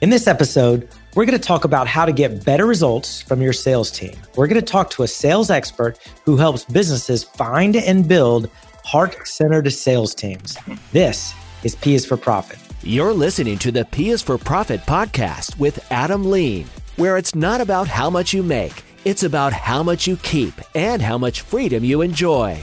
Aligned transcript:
In 0.00 0.08
this 0.08 0.26
episode, 0.26 0.88
we're 1.14 1.26
going 1.26 1.38
to 1.38 1.46
talk 1.46 1.64
about 1.64 1.86
how 1.86 2.06
to 2.06 2.12
get 2.12 2.42
better 2.42 2.64
results 2.64 3.20
from 3.20 3.42
your 3.42 3.52
sales 3.52 3.90
team. 3.90 4.14
We're 4.34 4.46
going 4.46 4.58
to 4.58 4.66
talk 4.66 4.88
to 4.92 5.02
a 5.02 5.08
sales 5.08 5.50
expert 5.50 5.98
who 6.24 6.38
helps 6.38 6.64
businesses 6.64 7.22
find 7.22 7.76
and 7.76 8.08
build 8.08 8.48
heart 8.82 9.28
centered 9.28 9.70
sales 9.70 10.14
teams. 10.14 10.56
This 10.92 11.34
is 11.64 11.74
P 11.74 11.94
is 11.94 12.06
for 12.06 12.16
Profit. 12.16 12.58
You're 12.82 13.12
listening 13.12 13.58
to 13.58 13.70
the 13.70 13.84
P 13.84 14.08
is 14.08 14.22
for 14.22 14.38
Profit 14.38 14.80
podcast 14.86 15.58
with 15.58 15.84
Adam 15.92 16.30
Lean, 16.30 16.64
where 16.96 17.18
it's 17.18 17.34
not 17.34 17.60
about 17.60 17.86
how 17.86 18.08
much 18.08 18.32
you 18.32 18.42
make, 18.42 18.82
it's 19.04 19.22
about 19.22 19.52
how 19.52 19.82
much 19.82 20.06
you 20.06 20.16
keep 20.16 20.54
and 20.74 21.02
how 21.02 21.18
much 21.18 21.42
freedom 21.42 21.84
you 21.84 22.00
enjoy. 22.00 22.58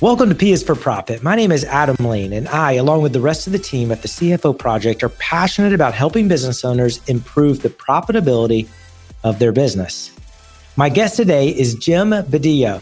Welcome 0.00 0.30
to 0.30 0.34
P 0.34 0.52
is 0.52 0.62
for 0.62 0.74
Profit. 0.74 1.22
My 1.22 1.36
name 1.36 1.52
is 1.52 1.62
Adam 1.66 2.06
Lane, 2.06 2.32
and 2.32 2.48
I, 2.48 2.72
along 2.72 3.02
with 3.02 3.12
the 3.12 3.20
rest 3.20 3.46
of 3.46 3.52
the 3.52 3.58
team 3.58 3.92
at 3.92 4.00
the 4.00 4.08
CFO 4.08 4.58
Project, 4.58 5.02
are 5.02 5.10
passionate 5.10 5.74
about 5.74 5.92
helping 5.92 6.26
business 6.26 6.64
owners 6.64 7.06
improve 7.06 7.60
the 7.60 7.68
profitability 7.68 8.66
of 9.24 9.38
their 9.38 9.52
business. 9.52 10.10
My 10.74 10.88
guest 10.88 11.16
today 11.16 11.50
is 11.50 11.74
Jim 11.74 12.14
Padilla. 12.30 12.80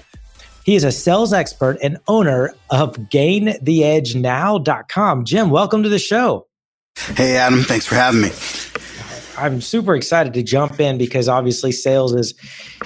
He 0.62 0.76
is 0.76 0.84
a 0.84 0.92
sales 0.92 1.32
expert 1.32 1.76
and 1.82 1.98
owner 2.06 2.54
of 2.70 2.96
GainTheEdgeNow.com. 2.96 5.24
Jim, 5.24 5.50
welcome 5.50 5.82
to 5.82 5.88
the 5.88 5.98
show. 5.98 6.46
Hey, 7.16 7.36
Adam. 7.36 7.64
Thanks 7.64 7.86
for 7.86 7.96
having 7.96 8.20
me. 8.20 8.28
I'm 9.38 9.60
super 9.60 9.94
excited 9.94 10.34
to 10.34 10.42
jump 10.42 10.80
in 10.80 10.98
because 10.98 11.28
obviously 11.28 11.72
sales 11.72 12.14
is 12.14 12.34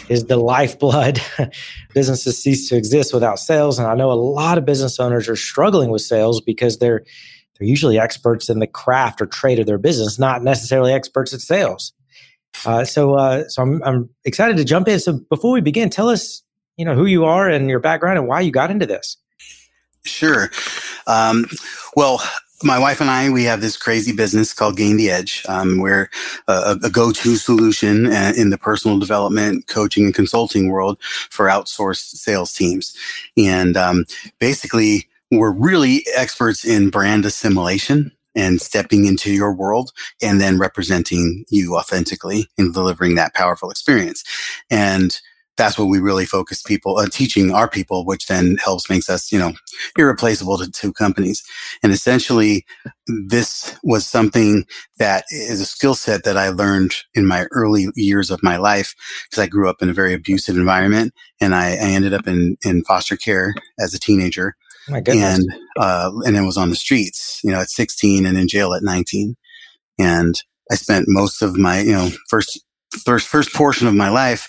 is 0.09 0.27
the 0.27 0.37
lifeblood. 0.37 1.20
Businesses 1.95 2.43
cease 2.43 2.69
to 2.69 2.77
exist 2.77 3.12
without 3.15 3.38
sales, 3.38 3.79
and 3.79 3.88
I 3.88 3.95
know 3.95 4.12
a 4.12 4.15
lot 4.15 4.59
of 4.59 4.65
business 4.65 5.01
owners 5.01 5.29
are 5.29 5.37
struggling 5.37 5.91
with 5.91 6.02
sales 6.02 6.41
because 6.41 6.79
they're 6.79 7.05
they're 7.59 7.69
usually 7.69 7.98
experts 7.98 8.48
in 8.48 8.59
the 8.59 8.66
craft 8.66 9.20
or 9.20 9.27
trade 9.27 9.59
of 9.59 9.66
their 9.66 9.79
business, 9.79 10.19
not 10.19 10.43
necessarily 10.43 10.93
experts 10.93 11.33
at 11.33 11.41
sales. 11.41 11.93
Uh, 12.66 12.84
so, 12.84 13.15
uh, 13.15 13.49
so 13.49 13.62
I'm 13.62 13.82
I'm 13.82 14.10
excited 14.24 14.57
to 14.59 14.65
jump 14.65 14.88
in. 14.88 15.01
So, 15.01 15.21
before 15.30 15.52
we 15.52 15.60
begin, 15.60 15.90
tell 15.90 16.09
us, 16.09 16.43
you 16.77 16.84
know, 16.84 16.95
who 16.95 17.07
you 17.07 17.24
are 17.24 17.49
and 17.49 17.68
your 17.68 17.80
background 17.80 18.18
and 18.18 18.29
why 18.29 18.40
you 18.40 18.51
got 18.51 18.71
into 18.71 18.87
this. 18.87 19.16
Sure. 20.05 20.51
Um, 21.07 21.46
well, 21.95 22.23
my 22.65 22.79
wife 22.79 23.01
and 23.01 23.10
I, 23.10 23.30
we 23.30 23.45
have 23.45 23.60
this 23.60 23.77
crazy 23.77 24.13
business 24.13 24.52
called 24.52 24.77
Gain 24.77 24.96
the 24.96 25.10
Edge. 25.10 25.45
Um, 25.49 25.79
we're 25.79 26.10
a, 26.49 26.77
a, 26.82 26.91
go-to 26.91 27.37
solution 27.37 28.07
uh, 28.07 28.32
in 28.37 28.51
the 28.51 28.59
personal 28.59 28.99
development, 28.99 29.66
coaching, 29.68 30.05
and 30.05 30.15
consulting 30.15 30.68
world 30.68 30.99
for 31.02 31.46
outsourced 31.46 32.16
sales 32.16 32.52
teams. 32.52 32.96
And 33.37 33.77
um, 33.77 34.05
basically, 34.38 35.09
we're 35.30 35.52
really 35.52 36.05
experts 36.15 36.65
in 36.65 36.90
brand 36.90 37.24
assimilation 37.24 38.13
and 38.35 38.60
stepping 38.60 39.05
into 39.07 39.33
your 39.33 39.52
world 39.52 39.93
and 40.23 40.40
then 40.40 40.59
representing 40.59 41.45
you 41.49 41.77
authentically 41.77 42.49
and 42.59 42.73
delivering 42.73 43.15
that 43.15 43.35
powerful 43.35 43.71
experience. 43.71 44.24
And 44.71 45.18
that's 45.57 45.79
what 45.79 45.87
we 45.87 45.99
really 45.99 46.25
focus 46.25 46.63
people 46.63 46.99
uh, 46.99 47.07
teaching 47.07 47.51
our 47.51 47.69
people 47.69 48.05
which 48.05 48.27
then 48.27 48.57
helps 48.63 48.89
makes 48.89 49.09
us 49.11 49.31
you 49.31 49.39
know 49.39 49.53
irreplaceable 49.99 50.59
to, 50.59 50.71
to 50.71 50.93
companies. 50.93 51.43
And 51.83 51.93
essentially 51.93 52.65
this 53.07 53.77
was 53.83 54.07
something 54.07 54.65
that 54.99 55.25
is 55.30 55.61
a 55.61 55.67
skill 55.67 55.95
set 55.95 56.25
that 56.25 56.37
i 56.37 56.49
learned 56.49 56.95
in 57.15 57.27
my 57.27 57.47
early 57.53 57.87
years 57.95 58.30
of 58.30 58.43
my 58.43 58.57
life 58.57 58.95
because 59.29 59.43
i 59.43 59.47
grew 59.47 59.69
up 59.69 59.83
in 59.83 59.89
a 59.89 59.95
very 59.95 60.15
abusive 60.15 60.57
environment 60.57 61.13
and 61.41 61.55
i, 61.55 61.71
I 61.73 61.91
ended 61.91 62.15
up 62.15 62.27
in, 62.27 62.57
in 62.65 62.85
foster 62.85 63.17
care 63.17 63.55
as 63.79 63.95
a 63.95 64.00
teenager. 64.00 64.56
My 64.89 65.00
goodness. 65.00 65.39
and 65.39 65.47
uh, 65.78 66.11
and 66.25 66.34
then 66.34 66.45
was 66.45 66.56
on 66.56 66.71
the 66.71 66.77
streets 66.77 67.41
you 67.45 67.50
know 67.50 67.61
at 67.61 67.71
16 67.71 68.27
and 68.27 68.37
in 68.37 68.49
jail 68.49 68.75
at 68.75 68.83
19 68.83 69.37
and 69.99 70.34
i 70.71 70.75
spent 70.75 71.06
most 71.09 71.41
of 71.43 71.56
my 71.56 71.81
you 71.81 71.93
know 71.93 72.11
first 72.28 72.61
first 73.05 73.28
first 73.28 73.53
portion 73.55 73.87
of 73.87 73.95
my 73.95 74.09
life 74.09 74.49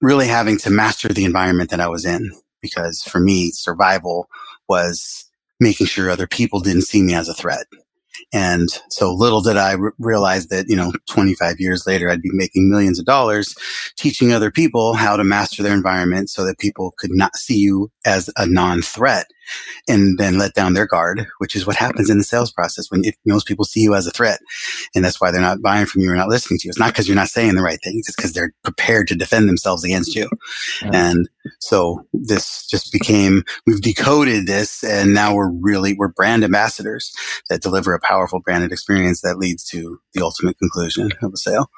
really 0.00 0.26
having 0.26 0.58
to 0.58 0.70
master 0.70 1.08
the 1.08 1.24
environment 1.24 1.70
that 1.70 1.80
I 1.80 1.88
was 1.88 2.04
in 2.04 2.30
because 2.60 3.02
for 3.02 3.20
me, 3.20 3.50
survival 3.50 4.28
was 4.68 5.30
making 5.60 5.86
sure 5.86 6.10
other 6.10 6.26
people 6.26 6.60
didn't 6.60 6.82
see 6.82 7.02
me 7.02 7.14
as 7.14 7.28
a 7.28 7.34
threat. 7.34 7.66
And 8.32 8.68
so 8.90 9.12
little 9.14 9.40
did 9.40 9.56
I 9.56 9.74
r- 9.74 9.94
realize 9.98 10.48
that, 10.48 10.66
you 10.68 10.76
know, 10.76 10.92
25 11.08 11.60
years 11.60 11.86
later, 11.86 12.10
I'd 12.10 12.22
be 12.22 12.30
making 12.32 12.68
millions 12.68 12.98
of 12.98 13.04
dollars 13.04 13.54
teaching 13.96 14.32
other 14.32 14.50
people 14.50 14.94
how 14.94 15.16
to 15.16 15.24
master 15.24 15.62
their 15.62 15.72
environment 15.72 16.28
so 16.30 16.44
that 16.44 16.58
people 16.58 16.92
could 16.98 17.12
not 17.12 17.36
see 17.36 17.58
you 17.58 17.90
as 18.04 18.28
a 18.36 18.46
non 18.46 18.82
threat 18.82 19.26
and 19.86 20.18
then 20.18 20.38
let 20.38 20.54
down 20.54 20.74
their 20.74 20.86
guard, 20.86 21.26
which 21.38 21.56
is 21.56 21.66
what 21.66 21.76
happens 21.76 22.10
in 22.10 22.18
the 22.18 22.24
sales 22.24 22.52
process 22.52 22.90
when 22.90 23.04
if 23.04 23.16
most 23.26 23.46
people 23.46 23.64
see 23.64 23.80
you 23.80 23.94
as 23.94 24.06
a 24.06 24.10
threat. 24.10 24.40
And 24.94 25.04
that's 25.04 25.20
why 25.20 25.30
they're 25.30 25.40
not 25.40 25.62
buying 25.62 25.86
from 25.86 26.02
you 26.02 26.10
or 26.10 26.16
not 26.16 26.28
listening 26.28 26.58
to 26.58 26.66
you. 26.66 26.70
It's 26.70 26.78
not 26.78 26.92
because 26.92 27.08
you're 27.08 27.16
not 27.16 27.28
saying 27.28 27.54
the 27.54 27.62
right 27.62 27.78
things. 27.82 28.06
It's 28.06 28.16
because 28.16 28.32
they're 28.32 28.52
prepared 28.64 29.08
to 29.08 29.14
defend 29.14 29.48
themselves 29.48 29.84
against 29.84 30.14
you. 30.14 30.28
Mm-hmm. 30.80 30.94
And 30.94 31.28
so 31.60 32.06
this 32.12 32.66
just 32.66 32.92
became, 32.92 33.44
we've 33.66 33.80
decoded 33.80 34.46
this 34.46 34.84
and 34.84 35.14
now 35.14 35.34
we're 35.34 35.50
really, 35.50 35.94
we're 35.94 36.08
brand 36.08 36.44
ambassadors 36.44 37.12
that 37.48 37.62
deliver 37.62 37.94
a 37.94 38.00
powerful 38.00 38.40
branded 38.40 38.72
experience 38.72 39.20
that 39.22 39.38
leads 39.38 39.64
to 39.64 39.98
the 40.14 40.22
ultimate 40.22 40.58
conclusion 40.58 41.10
of 41.22 41.32
a 41.32 41.36
sale. 41.36 41.70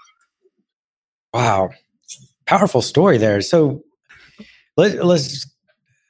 Wow. 1.32 1.70
Powerful 2.46 2.82
story 2.82 3.18
there. 3.18 3.40
So 3.40 3.82
let, 4.76 5.04
let's 5.04 5.49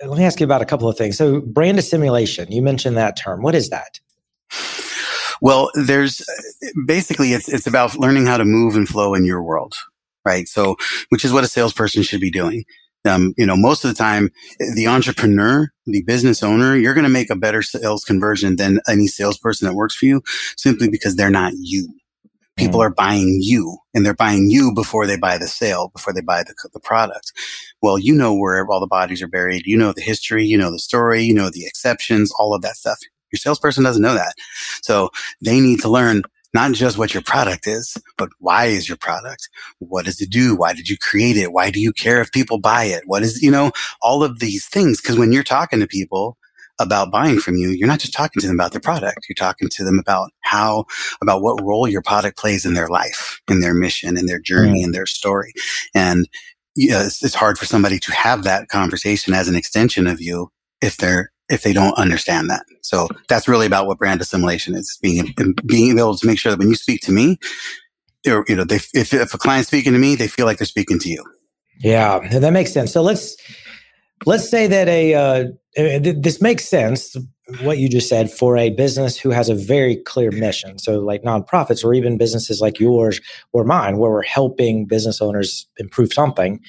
let 0.02 0.18
me 0.18 0.24
ask 0.24 0.40
you 0.40 0.44
about 0.44 0.62
a 0.62 0.66
couple 0.66 0.88
of 0.88 0.96
things. 0.96 1.16
So, 1.16 1.40
brand 1.40 1.78
assimilation, 1.78 2.50
you 2.50 2.62
mentioned 2.62 2.96
that 2.96 3.16
term. 3.16 3.42
What 3.42 3.54
is 3.54 3.70
that? 3.70 4.00
Well, 5.40 5.70
there's 5.74 6.22
basically 6.86 7.32
it's 7.32 7.48
it's 7.48 7.66
about 7.66 7.98
learning 7.98 8.26
how 8.26 8.36
to 8.36 8.44
move 8.44 8.76
and 8.76 8.88
flow 8.88 9.14
in 9.14 9.24
your 9.24 9.42
world, 9.42 9.74
right? 10.24 10.46
So, 10.46 10.76
which 11.08 11.24
is 11.24 11.32
what 11.32 11.44
a 11.44 11.48
salesperson 11.48 12.02
should 12.02 12.20
be 12.20 12.30
doing. 12.30 12.64
Um, 13.06 13.32
you 13.38 13.46
know, 13.46 13.56
most 13.56 13.84
of 13.84 13.90
the 13.90 13.96
time, 13.96 14.30
the 14.74 14.86
entrepreneur, 14.86 15.70
the 15.86 16.02
business 16.02 16.42
owner, 16.42 16.76
you're 16.76 16.92
going 16.92 17.04
to 17.04 17.10
make 17.10 17.30
a 17.30 17.36
better 17.36 17.62
sales 17.62 18.04
conversion 18.04 18.56
than 18.56 18.80
any 18.86 19.06
salesperson 19.06 19.66
that 19.66 19.74
works 19.74 19.96
for 19.96 20.04
you 20.04 20.22
simply 20.56 20.90
because 20.90 21.16
they're 21.16 21.30
not 21.30 21.54
you. 21.56 21.88
People 22.60 22.80
mm. 22.80 22.84
are 22.84 22.94
buying 22.94 23.38
you 23.40 23.78
and 23.94 24.04
they're 24.04 24.14
buying 24.14 24.50
you 24.50 24.70
before 24.74 25.06
they 25.06 25.16
buy 25.16 25.38
the 25.38 25.48
sale, 25.48 25.88
before 25.94 26.12
they 26.12 26.20
buy 26.20 26.42
the, 26.42 26.54
the 26.74 26.80
product. 26.80 27.32
Well, 27.80 27.98
you 27.98 28.14
know 28.14 28.34
where 28.34 28.66
all 28.70 28.80
the 28.80 28.86
bodies 28.86 29.22
are 29.22 29.28
buried. 29.28 29.62
You 29.64 29.78
know 29.78 29.92
the 29.92 30.02
history, 30.02 30.44
you 30.44 30.58
know 30.58 30.70
the 30.70 30.78
story, 30.78 31.22
you 31.22 31.32
know 31.32 31.48
the 31.48 31.64
exceptions, 31.64 32.30
all 32.38 32.54
of 32.54 32.60
that 32.60 32.76
stuff. 32.76 32.98
Your 33.32 33.38
salesperson 33.38 33.82
doesn't 33.82 34.02
know 34.02 34.12
that. 34.12 34.34
So 34.82 35.08
they 35.42 35.58
need 35.58 35.80
to 35.80 35.88
learn 35.88 36.22
not 36.52 36.72
just 36.72 36.98
what 36.98 37.14
your 37.14 37.22
product 37.22 37.66
is, 37.66 37.96
but 38.18 38.28
why 38.40 38.66
is 38.66 38.88
your 38.88 38.98
product? 38.98 39.48
What 39.78 40.04
does 40.04 40.20
it 40.20 40.28
do? 40.30 40.54
Why 40.54 40.74
did 40.74 40.88
you 40.88 40.98
create 40.98 41.38
it? 41.38 41.52
Why 41.52 41.70
do 41.70 41.80
you 41.80 41.92
care 41.92 42.20
if 42.20 42.30
people 42.30 42.58
buy 42.58 42.84
it? 42.84 43.04
What 43.06 43.22
is, 43.22 43.40
you 43.40 43.50
know, 43.50 43.72
all 44.02 44.22
of 44.22 44.40
these 44.40 44.66
things. 44.66 45.00
Cause 45.00 45.18
when 45.18 45.32
you're 45.32 45.44
talking 45.44 45.80
to 45.80 45.86
people, 45.86 46.36
about 46.80 47.12
buying 47.12 47.38
from 47.38 47.56
you, 47.56 47.68
you're 47.68 47.88
not 47.88 48.00
just 48.00 48.12
talking 48.12 48.40
to 48.40 48.46
them 48.46 48.56
about 48.56 48.72
their 48.72 48.80
product. 48.80 49.26
You're 49.28 49.34
talking 49.34 49.68
to 49.68 49.84
them 49.84 49.98
about 49.98 50.30
how, 50.40 50.86
about 51.22 51.42
what 51.42 51.62
role 51.62 51.86
your 51.86 52.02
product 52.02 52.38
plays 52.38 52.64
in 52.64 52.74
their 52.74 52.88
life, 52.88 53.40
in 53.48 53.60
their 53.60 53.74
mission, 53.74 54.16
in 54.16 54.26
their 54.26 54.40
journey, 54.40 54.82
mm. 54.82 54.84
in 54.84 54.92
their 54.92 55.06
story. 55.06 55.52
And 55.94 56.28
yeah, 56.74 57.04
it's, 57.04 57.22
it's 57.22 57.34
hard 57.34 57.58
for 57.58 57.66
somebody 57.66 57.98
to 57.98 58.12
have 58.12 58.44
that 58.44 58.68
conversation 58.68 59.34
as 59.34 59.48
an 59.48 59.56
extension 59.56 60.06
of 60.06 60.20
you 60.20 60.50
if 60.80 60.96
they're 60.96 61.30
if 61.48 61.62
they 61.62 61.72
don't 61.72 61.98
understand 61.98 62.48
that. 62.48 62.64
So 62.82 63.08
that's 63.28 63.48
really 63.48 63.66
about 63.66 63.86
what 63.86 63.98
brand 63.98 64.20
assimilation 64.20 64.74
is: 64.74 64.98
being 65.02 65.34
being 65.66 65.98
able 65.98 66.16
to 66.16 66.26
make 66.26 66.38
sure 66.38 66.52
that 66.52 66.58
when 66.58 66.68
you 66.68 66.76
speak 66.76 67.00
to 67.02 67.12
me, 67.12 67.38
or 68.26 68.44
you 68.48 68.56
know, 68.56 68.64
they, 68.64 68.76
if 68.94 69.12
if 69.12 69.34
a 69.34 69.38
client's 69.38 69.68
speaking 69.68 69.92
to 69.92 69.98
me, 69.98 70.14
they 70.14 70.28
feel 70.28 70.46
like 70.46 70.58
they're 70.58 70.66
speaking 70.66 70.98
to 71.00 71.08
you. 71.08 71.24
Yeah, 71.80 72.20
that 72.38 72.52
makes 72.52 72.72
sense. 72.72 72.92
So 72.92 73.02
let's 73.02 73.36
let's 74.26 74.48
say 74.48 74.66
that 74.66 74.88
a 74.88 75.14
uh, 75.14 75.44
this 75.76 76.40
makes 76.40 76.68
sense 76.68 77.16
what 77.62 77.78
you 77.78 77.88
just 77.88 78.08
said 78.08 78.30
for 78.30 78.56
a 78.56 78.70
business 78.70 79.18
who 79.18 79.30
has 79.30 79.48
a 79.48 79.54
very 79.54 79.96
clear 79.96 80.30
mission. 80.30 80.78
So, 80.78 81.00
like 81.00 81.22
nonprofits 81.22 81.84
or 81.84 81.94
even 81.94 82.16
businesses 82.16 82.60
like 82.60 82.78
yours 82.78 83.20
or 83.52 83.64
mine, 83.64 83.98
where 83.98 84.10
we're 84.10 84.22
helping 84.22 84.86
business 84.86 85.20
owners 85.20 85.66
improve 85.78 86.12
something. 86.12 86.60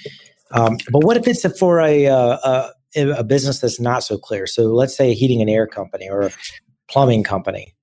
Um, 0.51 0.77
but 0.91 1.03
what 1.03 1.17
if 1.17 1.27
it's 1.27 1.45
for 1.57 1.79
a, 1.79 2.07
uh, 2.07 2.69
a, 2.95 3.09
a 3.09 3.23
business 3.23 3.59
that's 3.59 3.79
not 3.79 4.03
so 4.03 4.17
clear? 4.17 4.47
So, 4.47 4.63
let's 4.73 4.95
say 4.95 5.11
a 5.11 5.13
heating 5.13 5.41
and 5.41 5.49
air 5.49 5.67
company 5.67 6.09
or 6.09 6.21
a 6.21 6.31
plumbing 6.89 7.23
company. 7.23 7.75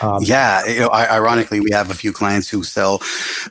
Um, 0.00 0.22
yeah, 0.22 0.66
you 0.66 0.80
know, 0.80 0.90
ironically, 0.92 1.60
we 1.60 1.70
have 1.70 1.90
a 1.90 1.94
few 1.94 2.12
clients 2.12 2.48
who 2.48 2.62
sell 2.62 3.02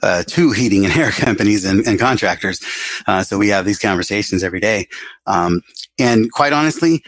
uh, 0.02 0.24
to 0.28 0.52
heating 0.52 0.86
and 0.86 0.96
air 0.98 1.12
companies 1.12 1.66
and, 1.66 1.86
and 1.88 2.00
contractors. 2.00 2.62
Uh, 3.08 3.24
so 3.24 3.38
we 3.38 3.50
have 3.50 3.66
these 3.66 3.80
conversations 3.80 4.44
every 4.44 4.60
day. 4.60 4.88
Um, 5.28 5.62
and 6.00 6.32
quite 6.32 6.54
honestly, 6.54 7.04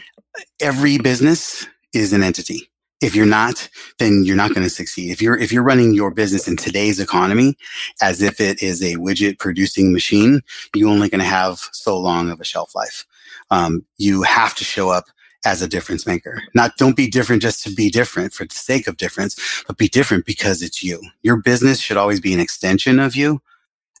every 0.60 0.98
business 0.98 1.66
is 1.92 2.12
an 2.12 2.22
entity. 2.22 2.70
If 3.00 3.14
you're 3.14 3.26
not, 3.26 3.68
then 3.98 4.22
you're 4.24 4.36
not 4.36 4.54
going 4.54 4.62
to 4.62 4.70
succeed. 4.70 5.10
If 5.10 5.20
you're 5.20 5.36
if 5.36 5.52
you're 5.52 5.62
running 5.62 5.92
your 5.92 6.10
business 6.10 6.48
in 6.48 6.56
today's 6.56 7.00
economy 7.00 7.56
as 8.00 8.22
if 8.22 8.40
it 8.40 8.62
is 8.62 8.82
a 8.82 8.96
widget 8.96 9.38
producing 9.38 9.92
machine, 9.92 10.40
you're 10.74 10.88
only 10.88 11.10
going 11.10 11.20
to 11.20 11.26
have 11.26 11.58
so 11.72 11.98
long 11.98 12.30
of 12.30 12.40
a 12.40 12.44
shelf 12.44 12.74
life. 12.74 13.04
Um, 13.50 13.84
you 13.98 14.22
have 14.22 14.54
to 14.54 14.64
show 14.64 14.88
up 14.88 15.04
as 15.44 15.62
a 15.62 15.68
difference 15.68 16.06
maker. 16.06 16.42
Not 16.54 16.76
don't 16.76 16.96
be 16.96 17.08
different 17.08 17.42
just 17.42 17.62
to 17.64 17.70
be 17.74 17.90
different 17.90 18.32
for 18.32 18.44
the 18.46 18.54
sake 18.54 18.86
of 18.86 18.96
difference, 18.96 19.36
but 19.66 19.76
be 19.76 19.88
different 19.88 20.26
because 20.26 20.62
it's 20.62 20.82
you. 20.82 21.00
Your 21.22 21.36
business 21.36 21.80
should 21.80 21.96
always 21.96 22.20
be 22.20 22.32
an 22.32 22.40
extension 22.40 22.98
of 22.98 23.14
you, 23.16 23.40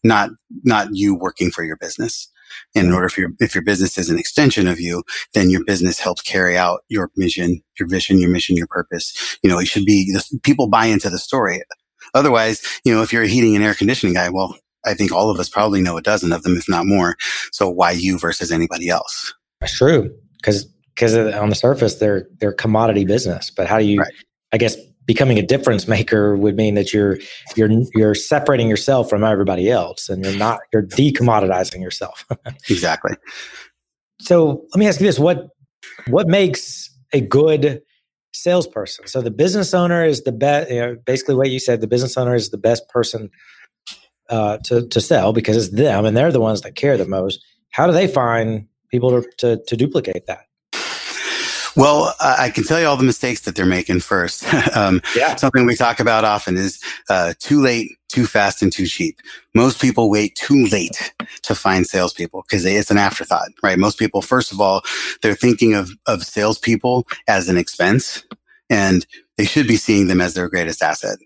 not 0.02 0.30
not 0.62 0.88
you 0.92 1.14
working 1.14 1.50
for 1.50 1.64
your 1.64 1.76
business. 1.76 2.28
in 2.74 2.92
order 2.92 3.08
for 3.08 3.20
your 3.20 3.30
if 3.40 3.54
your 3.54 3.64
business 3.64 3.98
is 3.98 4.10
an 4.10 4.18
extension 4.18 4.66
of 4.66 4.80
you, 4.80 5.02
then 5.32 5.50
your 5.50 5.64
business 5.64 5.98
helps 5.98 6.22
carry 6.22 6.56
out 6.56 6.80
your 6.88 7.10
mission, 7.16 7.62
your 7.78 7.88
vision, 7.88 8.18
your 8.18 8.30
mission, 8.30 8.56
your 8.56 8.66
purpose. 8.66 9.38
You 9.42 9.50
know, 9.50 9.58
it 9.58 9.66
should 9.66 9.84
be 9.84 10.14
people 10.42 10.68
buy 10.68 10.86
into 10.86 11.10
the 11.10 11.18
story. 11.18 11.62
Otherwise, 12.14 12.62
you 12.84 12.94
know, 12.94 13.02
if 13.02 13.12
you're 13.12 13.22
a 13.22 13.28
heating 13.28 13.54
and 13.54 13.64
air 13.64 13.74
conditioning 13.74 14.14
guy, 14.14 14.28
well, 14.30 14.56
I 14.84 14.94
think 14.94 15.12
all 15.12 15.30
of 15.30 15.38
us 15.40 15.48
probably 15.48 15.80
know 15.80 15.96
a 15.96 16.02
dozen 16.02 16.32
of 16.32 16.42
them, 16.42 16.56
if 16.56 16.68
not 16.68 16.86
more. 16.86 17.16
So 17.52 17.68
why 17.68 17.92
you 17.92 18.18
versus 18.18 18.52
anybody 18.52 18.88
else? 18.88 19.34
That's 19.60 19.76
true. 19.76 20.14
Because 20.36 20.68
because 20.94 21.14
on 21.16 21.48
the 21.48 21.54
surface 21.54 21.96
they're 21.96 22.28
they're 22.38 22.52
commodity 22.52 23.04
business. 23.04 23.50
But 23.50 23.66
how 23.66 23.78
do 23.78 23.84
you? 23.84 24.00
Right. 24.00 24.12
I 24.52 24.58
guess 24.58 24.76
becoming 25.06 25.38
a 25.38 25.42
difference 25.42 25.86
maker 25.86 26.36
would 26.36 26.56
mean 26.56 26.74
that 26.74 26.92
you're 26.92 27.18
you're 27.56 27.70
you're 27.94 28.14
separating 28.14 28.68
yourself 28.68 29.10
from 29.10 29.24
everybody 29.24 29.70
else, 29.70 30.08
and 30.08 30.24
you're 30.24 30.36
not 30.36 30.60
you're 30.72 30.82
decommoditizing 30.82 31.80
yourself. 31.80 32.26
exactly. 32.68 33.12
So 34.20 34.64
let 34.72 34.78
me 34.78 34.86
ask 34.86 35.00
you 35.00 35.06
this: 35.06 35.18
what 35.18 35.48
what 36.08 36.26
makes 36.28 36.90
a 37.12 37.20
good 37.20 37.82
salesperson? 38.32 39.06
So 39.06 39.20
the 39.20 39.30
business 39.30 39.74
owner 39.74 40.04
is 40.04 40.22
the 40.22 40.32
best. 40.32 40.70
You 40.70 40.80
know, 40.80 40.96
basically, 41.04 41.34
what 41.34 41.50
you 41.50 41.58
said, 41.58 41.80
the 41.80 41.86
business 41.86 42.16
owner 42.16 42.34
is 42.34 42.50
the 42.50 42.58
best 42.58 42.88
person 42.88 43.30
uh, 44.30 44.58
to 44.64 44.86
to 44.88 45.00
sell 45.00 45.32
because 45.32 45.56
it's 45.56 45.74
them 45.74 46.04
and 46.04 46.16
they're 46.16 46.32
the 46.32 46.40
ones 46.40 46.62
that 46.62 46.74
care 46.74 46.96
the 46.96 47.06
most. 47.06 47.44
How 47.70 47.86
do 47.86 47.92
they 47.92 48.06
find 48.06 48.68
people 48.90 49.22
to, 49.22 49.28
to, 49.38 49.62
to 49.66 49.76
duplicate 49.76 50.26
that? 50.26 50.44
Well, 51.76 52.14
I 52.20 52.50
can 52.50 52.64
tell 52.64 52.80
you 52.80 52.86
all 52.86 52.96
the 52.96 53.04
mistakes 53.04 53.40
that 53.42 53.56
they're 53.56 53.66
making 53.66 54.00
first. 54.00 54.44
um, 54.76 55.02
yeah. 55.16 55.36
Something 55.36 55.66
we 55.66 55.74
talk 55.74 56.00
about 56.00 56.24
often 56.24 56.56
is 56.56 56.80
uh, 57.08 57.34
too 57.38 57.60
late, 57.60 57.92
too 58.08 58.26
fast, 58.26 58.62
and 58.62 58.72
too 58.72 58.86
cheap. 58.86 59.18
Most 59.54 59.80
people 59.80 60.10
wait 60.10 60.36
too 60.36 60.66
late 60.66 61.12
to 61.42 61.54
find 61.54 61.86
salespeople 61.86 62.42
because 62.42 62.64
it's 62.64 62.90
an 62.90 62.98
afterthought, 62.98 63.48
right? 63.62 63.78
Most 63.78 63.98
people, 63.98 64.22
first 64.22 64.52
of 64.52 64.60
all, 64.60 64.82
they're 65.22 65.34
thinking 65.34 65.74
of, 65.74 65.90
of 66.06 66.22
salespeople 66.22 67.06
as 67.26 67.48
an 67.48 67.56
expense 67.56 68.24
and 68.70 69.06
they 69.36 69.44
should 69.44 69.66
be 69.66 69.76
seeing 69.76 70.06
them 70.06 70.20
as 70.20 70.34
their 70.34 70.48
greatest 70.48 70.82
asset. 70.82 71.18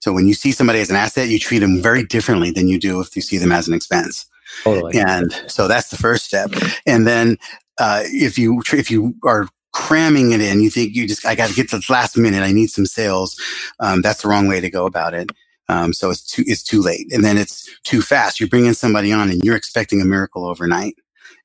So 0.00 0.12
when 0.12 0.26
you 0.26 0.34
see 0.34 0.52
somebody 0.52 0.80
as 0.80 0.90
an 0.90 0.96
asset, 0.96 1.28
you 1.28 1.38
treat 1.38 1.60
them 1.60 1.80
very 1.80 2.04
differently 2.04 2.50
than 2.50 2.68
you 2.68 2.78
do 2.78 3.00
if 3.00 3.14
you 3.16 3.22
see 3.22 3.38
them 3.38 3.52
as 3.52 3.68
an 3.68 3.74
expense. 3.74 4.26
Totally. 4.62 4.98
And 4.98 5.32
so 5.46 5.68
that's 5.68 5.88
the 5.88 5.96
first 5.96 6.24
step. 6.24 6.50
And 6.86 7.06
then 7.06 7.38
uh, 7.78 8.02
if 8.04 8.38
you 8.38 8.62
if 8.72 8.90
you 8.90 9.14
are 9.24 9.48
cramming 9.74 10.32
it 10.32 10.40
in, 10.40 10.60
you 10.60 10.70
think 10.70 10.94
you 10.94 11.06
just 11.06 11.26
I 11.26 11.34
got 11.34 11.50
to 11.50 11.54
get 11.54 11.68
to 11.70 11.78
the 11.78 11.86
last 11.90 12.16
minute. 12.16 12.42
I 12.42 12.52
need 12.52 12.70
some 12.70 12.86
sales. 12.86 13.38
Um, 13.80 14.00
that's 14.00 14.22
the 14.22 14.28
wrong 14.28 14.48
way 14.48 14.60
to 14.60 14.70
go 14.70 14.86
about 14.86 15.12
it. 15.12 15.30
Um, 15.68 15.92
so 15.92 16.10
it's 16.10 16.22
too 16.22 16.44
it's 16.46 16.62
too 16.62 16.80
late, 16.80 17.12
and 17.12 17.24
then 17.24 17.36
it's 17.36 17.68
too 17.82 18.00
fast. 18.00 18.40
You're 18.40 18.48
bringing 18.48 18.72
somebody 18.72 19.12
on, 19.12 19.30
and 19.30 19.42
you're 19.44 19.56
expecting 19.56 20.00
a 20.00 20.06
miracle 20.06 20.46
overnight. 20.46 20.94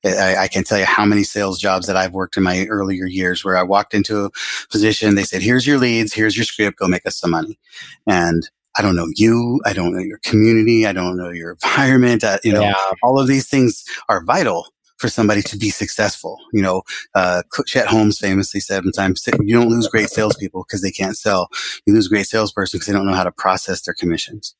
I, 0.02 0.36
I, 0.36 0.48
can 0.48 0.64
tell 0.64 0.78
you 0.78 0.86
how 0.86 1.04
many 1.04 1.24
sales 1.24 1.58
jobs 1.58 1.86
that 1.86 1.96
I've 1.96 2.14
worked 2.14 2.38
in 2.38 2.42
my 2.42 2.64
earlier 2.70 3.04
years 3.04 3.44
where 3.44 3.58
I 3.58 3.62
walked 3.62 3.92
into 3.92 4.24
a 4.24 4.30
position, 4.70 5.14
they 5.14 5.24
said, 5.24 5.42
here's 5.42 5.66
your 5.66 5.76
leads, 5.76 6.14
here's 6.14 6.38
your 6.38 6.44
script, 6.44 6.78
go 6.78 6.88
make 6.88 7.04
us 7.04 7.18
some 7.18 7.32
money. 7.32 7.58
And 8.06 8.48
I 8.78 8.82
don't 8.82 8.96
know 8.96 9.08
you, 9.14 9.60
I 9.66 9.74
don't 9.74 9.92
know 9.92 10.00
your 10.00 10.18
community, 10.24 10.86
I 10.86 10.94
don't 10.94 11.18
know 11.18 11.28
your 11.28 11.50
environment, 11.62 12.24
uh, 12.24 12.38
you 12.42 12.50
know, 12.50 12.62
yeah. 12.62 12.82
all 13.02 13.20
of 13.20 13.26
these 13.26 13.46
things 13.46 13.84
are 14.08 14.24
vital 14.24 14.72
for 15.00 15.08
somebody 15.08 15.42
to 15.42 15.56
be 15.56 15.70
successful. 15.70 16.38
You 16.52 16.62
know, 16.62 16.82
uh, 17.14 17.42
Chet 17.66 17.86
Holmes 17.86 18.18
famously 18.18 18.60
said 18.60 18.84
sometimes 18.84 19.26
you 19.40 19.54
don't 19.54 19.70
lose 19.70 19.88
great 19.88 20.10
salespeople 20.10 20.64
because 20.68 20.82
they 20.82 20.90
can't 20.90 21.16
sell. 21.16 21.48
You 21.86 21.94
lose 21.94 22.08
great 22.08 22.26
salesperson 22.26 22.76
because 22.76 22.86
they 22.86 22.92
don't 22.92 23.06
know 23.06 23.14
how 23.14 23.24
to 23.24 23.32
process 23.32 23.82
their 23.82 23.94
commissions. 23.94 24.54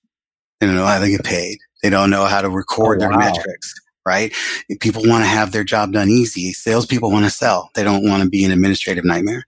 They 0.59 0.67
don't 0.67 0.77
know 0.77 0.87
how 0.87 0.99
they 0.99 1.11
get 1.11 1.25
paid. 1.25 1.59
They 1.83 1.91
don't 1.91 2.11
know 2.11 2.25
how 2.25 2.41
to 2.41 2.51
record 2.51 3.03
oh, 3.03 3.09
wow. 3.09 3.11
their 3.11 3.19
metrics 3.19 3.75
right? 4.07 4.33
People 4.81 5.03
want 5.07 5.23
to 5.23 5.29
have 5.29 5.53
their 5.53 5.63
job 5.63 5.93
done 5.93 6.09
easy. 6.09 6.53
Salespeople 6.53 7.11
want 7.11 7.27
to 7.27 7.31
sell. 7.31 7.71
They 7.75 7.85
don't 7.85 8.09
want 8.09 8.23
to 8.23 8.29
be 8.29 8.45
an 8.45 8.51
administrative 8.51 9.05
nightmare, 9.05 9.45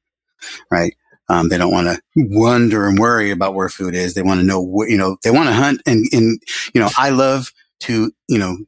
right? 0.71 0.95
Um, 1.29 1.49
they 1.49 1.57
don't 1.57 1.73
want 1.73 1.87
to 1.89 2.01
wonder 2.17 2.87
and 2.87 2.99
worry 2.99 3.31
about 3.31 3.55
where 3.55 3.69
food 3.69 3.95
is. 3.95 4.15
They 4.15 4.23
want 4.23 4.41
to 4.41 4.47
know, 4.47 4.63
wh- 4.63 4.91
you 4.91 4.99
know, 4.99 5.17
they 5.23 5.31
want 5.31 5.49
to 5.49 5.55
hunt 5.55 5.81
and, 5.87 6.05
and, 6.13 6.41
you 6.75 6.81
know, 6.81 6.91
I 6.99 7.11
love 7.11 7.53
to, 7.81 8.13
you 8.29 8.39
know, 8.39 8.59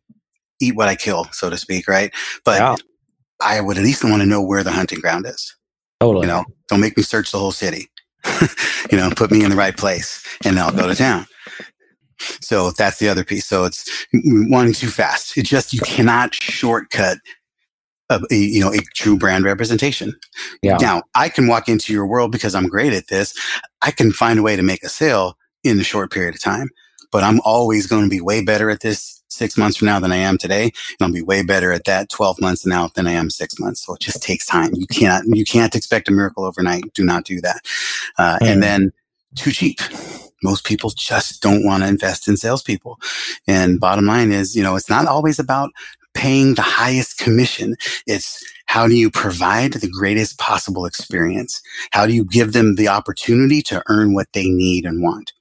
eat 0.61 0.77
what 0.77 0.89
I 0.89 0.97
kill, 0.97 1.25
so 1.33 1.51
to 1.51 1.57
speak, 1.57 1.89
right? 1.89 2.13
But 2.45 2.61
yeah. 2.61 2.77
I 3.41 3.61
would 3.61 3.77
at 3.77 3.85
least 3.85 4.05
want 4.05 4.23
to 4.23 4.27
know 4.27 4.43
where 4.43 4.63
the 4.63 4.73
hunting 4.73 5.01
ground 5.01 5.27
is. 5.27 5.55
Totally. 6.01 6.27
You 6.27 6.33
know, 6.33 6.45
don't 6.69 6.81
make 6.81 6.97
me 6.97 7.03
search 7.03 7.33
the 7.33 7.39
whole 7.39 7.53
city. 7.53 7.89
you 8.91 8.99
know, 8.99 9.11
put 9.11 9.31
me 9.31 9.45
in 9.45 9.51
the 9.51 9.57
right 9.57 9.77
place 9.77 10.25
and 10.45 10.59
I'll 10.59 10.73
go 10.73 10.87
to 10.87 10.95
town. 10.95 11.27
So 12.41 12.71
that's 12.71 12.99
the 12.99 13.09
other 13.09 13.25
piece. 13.25 13.47
So 13.47 13.65
it's 13.65 14.07
wanting 14.15 14.75
too 14.75 14.89
fast. 14.89 15.37
It 15.37 15.45
just, 15.45 15.73
you 15.73 15.81
cannot 15.81 16.35
shortcut 16.35 17.19
a, 18.09 18.21
a, 18.31 18.35
you 18.35 18.61
know, 18.61 18.73
a 18.73 18.79
true 18.95 19.17
brand 19.17 19.45
representation. 19.45 20.15
Yeah. 20.63 20.79
Now 20.81 21.03
I 21.15 21.29
can 21.29 21.49
walk 21.49 21.69
into 21.69 21.93
your 21.93 22.07
world 22.07 22.33
because 22.33 22.55
I'm 22.55 22.69
great 22.69 22.93
at 22.93 23.09
this. 23.09 23.35
I 23.83 23.91
can 23.91 24.13
find 24.13 24.39
a 24.39 24.43
way 24.43 24.57
to 24.57 24.63
make 24.63 24.83
a 24.83 24.89
sale 24.89 25.37
in 25.63 25.79
a 25.81 25.85
short 25.85 26.13
period 26.13 26.35
of 26.35 26.43
time, 26.43 26.69
but 27.11 27.23
I'm 27.23 27.41
always 27.45 27.87
going 27.87 28.05
to 28.05 28.11
be 28.11 28.21
way 28.21 28.43
better 28.43 28.71
at 28.71 28.81
this 28.81 29.14
six 29.35 29.57
months 29.57 29.77
from 29.77 29.87
now 29.87 30.01
than 30.01 30.13
I 30.13 30.17
am 30.17 30.39
today. 30.39 30.65
And 30.65 30.97
I'll 31.01 31.13
be 31.13 31.23
way 31.23 31.43
better 31.43 31.73
at 31.73 31.85
that 31.85 32.09
12 32.11 32.41
months 32.41 32.65
now 32.65 32.89
than 32.95 33.07
I 33.07 33.13
am 33.13 33.31
six 33.31 33.59
months. 33.59 33.85
So 33.85 33.95
it 33.95 34.01
just 34.01 34.23
takes 34.23 34.47
time. 34.47 34.71
You 34.75 34.87
can't, 34.87 35.27
you 35.37 35.45
can't 35.45 35.75
expect 35.75 36.09
a 36.09 36.13
miracle 36.13 36.45
overnight. 36.45 36.93
Do 36.95 37.05
not 37.05 37.25
do 37.25 37.41
that. 37.41 37.61
Uh, 38.19 38.39
mm. 38.41 38.47
And 38.47 38.63
then 38.63 38.93
too 39.37 39.51
cheap 39.51 39.81
most 40.45 40.65
people 40.65 40.91
just 40.91 41.43
don't 41.43 41.65
want 41.65 41.83
to 41.83 41.89
invest 41.89 42.29
in 42.29 42.37
salespeople. 42.37 43.01
And 43.49 43.81
bottom 43.81 44.07
line 44.07 44.31
is, 44.31 44.55
you 44.55 44.63
know, 44.63 44.77
it's 44.77 44.91
not 44.91 45.07
always 45.07 45.39
about 45.39 45.73
paying 46.13 46.55
the 46.55 46.63
highest 46.63 47.19
commission. 47.19 47.75
It's 48.07 48.45
how 48.67 48.87
do 48.87 48.95
you 48.95 49.11
provide 49.11 49.73
the 49.73 49.91
greatest 49.91 50.39
possible 50.39 50.87
experience? 50.87 51.61
How 51.91 52.07
do 52.07 52.13
you 52.13 52.25
give 52.25 52.53
them 52.53 52.77
the 52.77 52.89
opportunity 52.89 53.63
to 53.63 53.83
earn 53.89 54.15
what 54.15 54.33
they 54.33 54.49
need 54.49 54.85
and 54.85 55.03
want? 55.03 55.33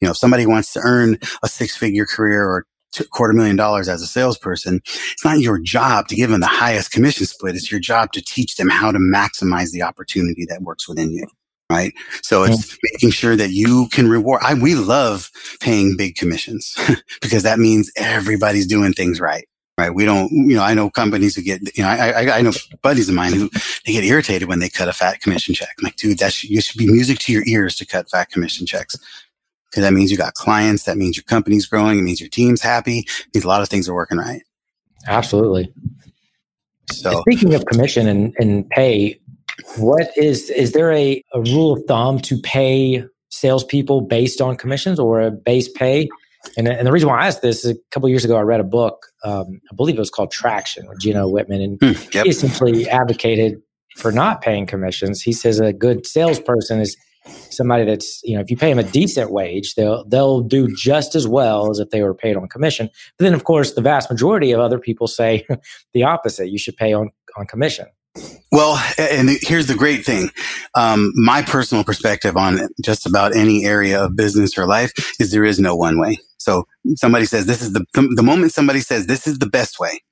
You 0.00 0.06
know, 0.06 0.12
if 0.12 0.16
somebody 0.16 0.46
wants 0.46 0.72
to 0.72 0.80
earn 0.82 1.18
a 1.42 1.48
six 1.48 1.76
figure 1.76 2.06
career 2.06 2.44
or 2.44 2.66
quarter 3.10 3.32
million 3.32 3.56
dollars 3.56 3.88
as 3.88 4.02
a 4.02 4.06
salesperson, 4.06 4.80
it's 4.84 5.24
not 5.24 5.40
your 5.40 5.58
job 5.58 6.08
to 6.08 6.16
give 6.16 6.30
them 6.30 6.40
the 6.40 6.46
highest 6.46 6.90
commission 6.90 7.26
split. 7.26 7.56
It's 7.56 7.70
your 7.70 7.80
job 7.80 8.12
to 8.12 8.22
teach 8.22 8.56
them 8.56 8.68
how 8.68 8.92
to 8.92 8.98
maximize 8.98 9.70
the 9.70 9.82
opportunity 9.82 10.46
that 10.48 10.62
works 10.62 10.88
within 10.88 11.12
you 11.12 11.26
right? 11.72 11.94
So 12.22 12.44
it's 12.44 12.78
making 12.82 13.10
sure 13.10 13.34
that 13.34 13.50
you 13.50 13.88
can 13.88 14.08
reward. 14.08 14.42
I, 14.44 14.54
we 14.54 14.74
love 14.74 15.30
paying 15.60 15.96
big 15.96 16.16
commissions 16.16 16.76
because 17.22 17.42
that 17.44 17.58
means 17.58 17.90
everybody's 17.96 18.66
doing 18.66 18.92
things 18.92 19.20
right. 19.20 19.46
Right. 19.78 19.94
We 19.94 20.04
don't, 20.04 20.30
you 20.30 20.54
know, 20.54 20.62
I 20.62 20.74
know 20.74 20.90
companies 20.90 21.34
who 21.34 21.42
get, 21.42 21.62
you 21.76 21.82
know, 21.82 21.88
I, 21.88 22.10
I, 22.10 22.38
I 22.38 22.42
know 22.42 22.52
buddies 22.82 23.08
of 23.08 23.14
mine 23.14 23.32
who 23.32 23.48
they 23.86 23.92
get 23.92 24.04
irritated 24.04 24.46
when 24.46 24.58
they 24.58 24.68
cut 24.68 24.86
a 24.86 24.92
fat 24.92 25.22
commission 25.22 25.54
check. 25.54 25.70
I'm 25.78 25.84
like, 25.84 25.96
dude, 25.96 26.18
that 26.18 26.34
should, 26.34 26.50
you 26.50 26.60
should 26.60 26.78
be 26.78 26.86
music 26.86 27.18
to 27.20 27.32
your 27.32 27.42
ears 27.46 27.74
to 27.76 27.86
cut 27.86 28.10
fat 28.10 28.30
commission 28.30 28.66
checks. 28.66 28.94
Cause 29.74 29.82
that 29.82 29.92
means 29.92 30.10
you 30.10 30.18
got 30.18 30.34
clients. 30.34 30.84
That 30.84 30.98
means 30.98 31.16
your 31.16 31.24
company's 31.24 31.66
growing. 31.66 31.98
It 31.98 32.02
means 32.02 32.20
your 32.20 32.28
team's 32.28 32.60
happy. 32.60 33.00
It 33.00 33.34
means 33.34 33.44
a 33.44 33.48
lot 33.48 33.62
of 33.62 33.68
things 33.68 33.88
are 33.88 33.94
working 33.94 34.18
right. 34.18 34.42
Absolutely. 35.06 35.72
So 36.90 37.20
speaking 37.22 37.54
of 37.54 37.64
commission 37.66 38.06
and, 38.06 38.34
and 38.38 38.68
pay, 38.70 39.18
what 39.76 40.10
is 40.16 40.50
is 40.50 40.72
there 40.72 40.92
a, 40.92 41.22
a 41.32 41.40
rule 41.40 41.72
of 41.72 41.84
thumb 41.86 42.18
to 42.20 42.38
pay 42.40 43.04
salespeople 43.30 44.02
based 44.02 44.40
on 44.40 44.56
commissions 44.56 44.98
or 44.98 45.20
a 45.20 45.30
base 45.30 45.68
pay? 45.68 46.08
And, 46.56 46.66
and 46.68 46.86
the 46.86 46.92
reason 46.92 47.08
why 47.08 47.20
I 47.20 47.26
asked 47.26 47.42
this 47.42 47.64
is 47.64 47.70
a 47.70 47.76
couple 47.92 48.08
years 48.08 48.24
ago, 48.24 48.36
I 48.36 48.40
read 48.40 48.60
a 48.60 48.64
book. 48.64 49.06
Um, 49.24 49.60
I 49.70 49.74
believe 49.76 49.96
it 49.96 50.00
was 50.00 50.10
called 50.10 50.32
Traction 50.32 50.88
with 50.88 50.98
Gino 50.98 51.30
Wickman, 51.30 51.62
and 51.62 51.78
hmm, 51.80 52.02
yep. 52.12 52.24
he 52.24 52.30
essentially 52.30 52.88
advocated 52.88 53.62
for 53.96 54.10
not 54.10 54.42
paying 54.42 54.66
commissions. 54.66 55.22
He 55.22 55.32
says 55.32 55.60
a 55.60 55.72
good 55.72 56.06
salesperson 56.06 56.80
is 56.80 56.96
somebody 57.50 57.84
that's 57.84 58.20
you 58.24 58.34
know 58.34 58.40
if 58.40 58.50
you 58.50 58.56
pay 58.56 58.72
them 58.72 58.78
a 58.78 58.88
decent 58.88 59.30
wage, 59.30 59.74
they'll 59.74 60.04
they'll 60.08 60.40
do 60.40 60.68
just 60.74 61.14
as 61.14 61.26
well 61.26 61.70
as 61.70 61.78
if 61.78 61.90
they 61.90 62.02
were 62.02 62.14
paid 62.14 62.36
on 62.36 62.48
commission. 62.48 62.88
But 63.18 63.24
then, 63.24 63.34
of 63.34 63.44
course, 63.44 63.72
the 63.72 63.82
vast 63.82 64.10
majority 64.10 64.52
of 64.52 64.60
other 64.60 64.78
people 64.78 65.06
say 65.06 65.46
the 65.94 66.04
opposite. 66.04 66.48
You 66.48 66.58
should 66.58 66.76
pay 66.76 66.92
on 66.92 67.10
on 67.36 67.46
commission. 67.46 67.86
Well, 68.50 68.76
and 68.98 69.30
here's 69.40 69.66
the 69.66 69.74
great 69.74 70.04
thing. 70.04 70.28
Um, 70.74 71.12
my 71.14 71.40
personal 71.40 71.82
perspective 71.82 72.36
on 72.36 72.68
just 72.84 73.06
about 73.06 73.34
any 73.34 73.64
area 73.64 74.04
of 74.04 74.16
business 74.16 74.58
or 74.58 74.66
life 74.66 74.92
is 75.18 75.32
there 75.32 75.44
is 75.44 75.58
no 75.58 75.74
one 75.74 75.98
way. 75.98 76.18
So 76.36 76.66
somebody 76.96 77.24
says 77.24 77.46
this 77.46 77.62
is 77.62 77.72
the 77.72 77.84
the 77.94 78.22
moment 78.22 78.52
somebody 78.52 78.80
says 78.80 79.06
this 79.06 79.26
is 79.26 79.38
the 79.38 79.46
best 79.46 79.78
way. 79.78 80.02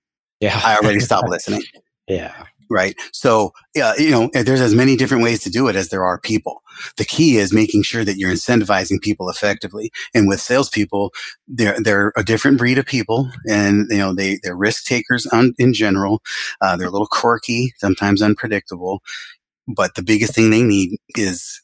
Yeah, 0.41 0.59
I 0.65 0.77
already 0.77 1.01
stop 1.01 1.25
listening. 1.29 1.63
Yeah, 2.09 2.33
right? 2.71 2.95
So, 3.13 3.53
uh, 3.83 3.95
you 3.99 4.11
know, 4.11 4.31
there's 4.33 4.61
as 4.61 4.75
many 4.75 4.97
different 4.97 5.25
ways 5.25 5.41
to 5.43 5.51
do 5.51 5.69
it 5.69 5.77
as 5.77 5.89
there 5.89 6.05
are 6.05 6.21
people. 6.21 6.63
The 6.97 7.05
key 7.05 7.37
is 7.37 7.53
making 7.53 7.83
sure 7.83 8.05
that 8.05 8.17
you're 8.17 8.33
incentivizing 8.33 9.01
people 9.01 9.29
effectively. 9.29 9.91
And 10.15 10.29
with 10.29 10.41
salespeople, 10.41 11.13
they're 11.49 11.77
they're 11.81 12.13
a 12.17 12.23
different 12.23 12.59
breed 12.59 12.79
of 12.79 12.87
people, 12.87 13.29
and 13.49 13.87
you 13.91 13.99
know 13.99 14.15
they 14.15 14.39
they're 14.43 14.57
risk 14.57 14.85
takers 14.85 15.27
on, 15.27 15.55
in 15.59 15.75
general. 15.75 16.23
Uh, 16.61 16.77
they're 16.77 16.89
a 16.89 16.93
little 16.93 17.09
quirky, 17.11 17.73
sometimes 17.79 18.23
unpredictable. 18.23 19.03
but 19.69 19.95
the 19.95 20.03
biggest 20.03 20.35
thing 20.35 20.51
they 20.51 20.63
need 20.63 20.99
is 21.17 21.63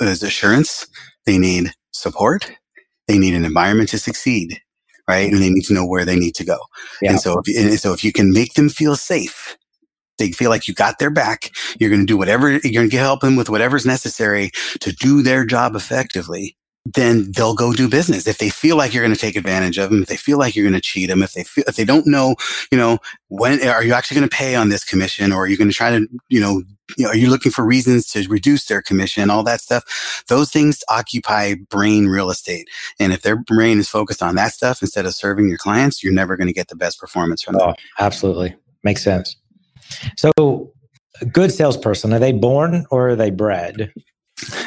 is 0.00 0.22
assurance. 0.22 0.86
They 1.26 1.38
need 1.38 1.72
support. 1.92 2.50
They 3.08 3.18
need 3.18 3.34
an 3.34 3.44
environment 3.44 3.88
to 3.90 3.98
succeed, 3.98 4.60
right? 5.08 5.30
And 5.30 5.42
they 5.42 5.50
need 5.50 5.64
to 5.64 5.74
know 5.74 5.86
where 5.86 6.04
they 6.04 6.16
need 6.16 6.34
to 6.36 6.44
go. 6.44 6.58
Yeah. 7.02 7.12
And 7.12 7.20
so, 7.20 7.40
if, 7.44 7.56
and 7.56 7.78
so 7.78 7.92
if 7.92 8.04
you 8.04 8.12
can 8.12 8.32
make 8.32 8.54
them 8.54 8.68
feel 8.68 8.96
safe, 8.96 9.56
they 10.18 10.32
feel 10.32 10.50
like 10.50 10.68
you 10.68 10.74
got 10.74 10.98
their 10.98 11.10
back. 11.10 11.50
You're 11.78 11.90
going 11.90 12.02
to 12.02 12.06
do 12.06 12.16
whatever, 12.16 12.50
you're 12.50 12.72
going 12.72 12.90
to 12.90 12.96
help 12.96 13.20
them 13.20 13.36
with 13.36 13.50
whatever's 13.50 13.86
necessary 13.86 14.50
to 14.80 14.92
do 14.92 15.22
their 15.22 15.44
job 15.44 15.74
effectively 15.74 16.56
then 16.86 17.32
they'll 17.32 17.54
go 17.54 17.72
do 17.72 17.88
business. 17.88 18.26
If 18.26 18.38
they 18.38 18.50
feel 18.50 18.76
like 18.76 18.92
you're 18.92 19.02
going 19.02 19.14
to 19.14 19.20
take 19.20 19.36
advantage 19.36 19.78
of 19.78 19.90
them, 19.90 20.02
if 20.02 20.08
they 20.08 20.16
feel 20.16 20.38
like 20.38 20.54
you're 20.54 20.64
going 20.64 20.74
to 20.74 20.80
cheat 20.80 21.08
them, 21.08 21.22
if 21.22 21.32
they 21.32 21.44
feel, 21.44 21.64
if 21.66 21.76
they 21.76 21.84
don't 21.84 22.06
know, 22.06 22.36
you 22.70 22.76
know, 22.76 22.98
when 23.28 23.66
are 23.66 23.82
you 23.82 23.94
actually 23.94 24.16
going 24.16 24.28
to 24.28 24.36
pay 24.36 24.54
on 24.54 24.68
this 24.68 24.84
commission 24.84 25.32
or 25.32 25.44
are 25.44 25.46
you 25.46 25.56
going 25.56 25.70
to 25.70 25.74
try 25.74 25.90
to, 25.90 26.06
you 26.28 26.40
know, 26.40 26.62
you 26.98 27.04
know, 27.04 27.10
are 27.10 27.16
you 27.16 27.30
looking 27.30 27.50
for 27.50 27.64
reasons 27.64 28.06
to 28.08 28.28
reduce 28.28 28.66
their 28.66 28.82
commission, 28.82 29.30
all 29.30 29.42
that 29.44 29.62
stuff? 29.62 30.22
Those 30.28 30.50
things 30.50 30.84
occupy 30.90 31.54
brain 31.70 32.06
real 32.06 32.28
estate. 32.28 32.68
And 33.00 33.14
if 33.14 33.22
their 33.22 33.36
brain 33.36 33.78
is 33.78 33.88
focused 33.88 34.22
on 34.22 34.34
that 34.34 34.52
stuff 34.52 34.82
instead 34.82 35.06
of 35.06 35.14
serving 35.14 35.48
your 35.48 35.58
clients, 35.58 36.04
you're 36.04 36.12
never 36.12 36.36
going 36.36 36.48
to 36.48 36.52
get 36.52 36.68
the 36.68 36.76
best 36.76 37.00
performance 37.00 37.42
from 37.42 37.54
them. 37.54 37.70
Oh, 37.70 37.74
absolutely. 37.98 38.54
Makes 38.82 39.02
sense. 39.02 39.36
So, 40.16 40.72
a 41.20 41.26
good 41.26 41.52
salesperson, 41.52 42.12
are 42.12 42.18
they 42.18 42.32
born 42.32 42.86
or 42.90 43.10
are 43.10 43.16
they 43.16 43.30
bred? 43.30 43.92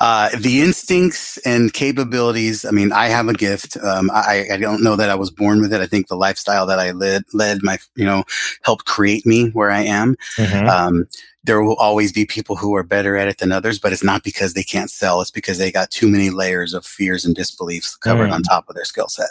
uh, 0.00 0.30
the 0.38 0.60
instincts 0.60 1.38
and 1.38 1.72
capabilities. 1.72 2.64
I 2.64 2.70
mean, 2.70 2.92
I 2.92 3.06
have 3.06 3.28
a 3.28 3.32
gift. 3.32 3.76
Um, 3.78 4.10
I, 4.12 4.46
I, 4.52 4.56
don't 4.56 4.82
know 4.82 4.96
that 4.96 5.10
I 5.10 5.16
was 5.16 5.30
born 5.30 5.60
with 5.60 5.72
it. 5.72 5.80
I 5.80 5.86
think 5.86 6.06
the 6.06 6.16
lifestyle 6.16 6.66
that 6.66 6.78
I 6.78 6.92
led, 6.92 7.24
led 7.32 7.62
my, 7.62 7.78
you 7.96 8.04
know, 8.04 8.24
helped 8.62 8.84
create 8.84 9.26
me 9.26 9.50
where 9.50 9.70
I 9.70 9.80
am. 9.80 10.16
Mm-hmm. 10.36 10.68
Um, 10.68 11.06
there 11.44 11.62
will 11.62 11.76
always 11.76 12.12
be 12.12 12.26
people 12.26 12.56
who 12.56 12.74
are 12.76 12.82
better 12.82 13.16
at 13.16 13.26
it 13.26 13.38
than 13.38 13.52
others, 13.52 13.78
but 13.78 13.92
it's 13.92 14.04
not 14.04 14.22
because 14.22 14.54
they 14.54 14.62
can't 14.62 14.90
sell. 14.90 15.20
It's 15.20 15.30
because 15.30 15.58
they 15.58 15.72
got 15.72 15.90
too 15.90 16.08
many 16.08 16.30
layers 16.30 16.74
of 16.74 16.84
fears 16.84 17.24
and 17.24 17.34
disbeliefs 17.34 17.96
covered 17.96 18.30
mm. 18.30 18.34
on 18.34 18.42
top 18.42 18.68
of 18.68 18.74
their 18.74 18.84
skill 18.84 19.08
set. 19.08 19.30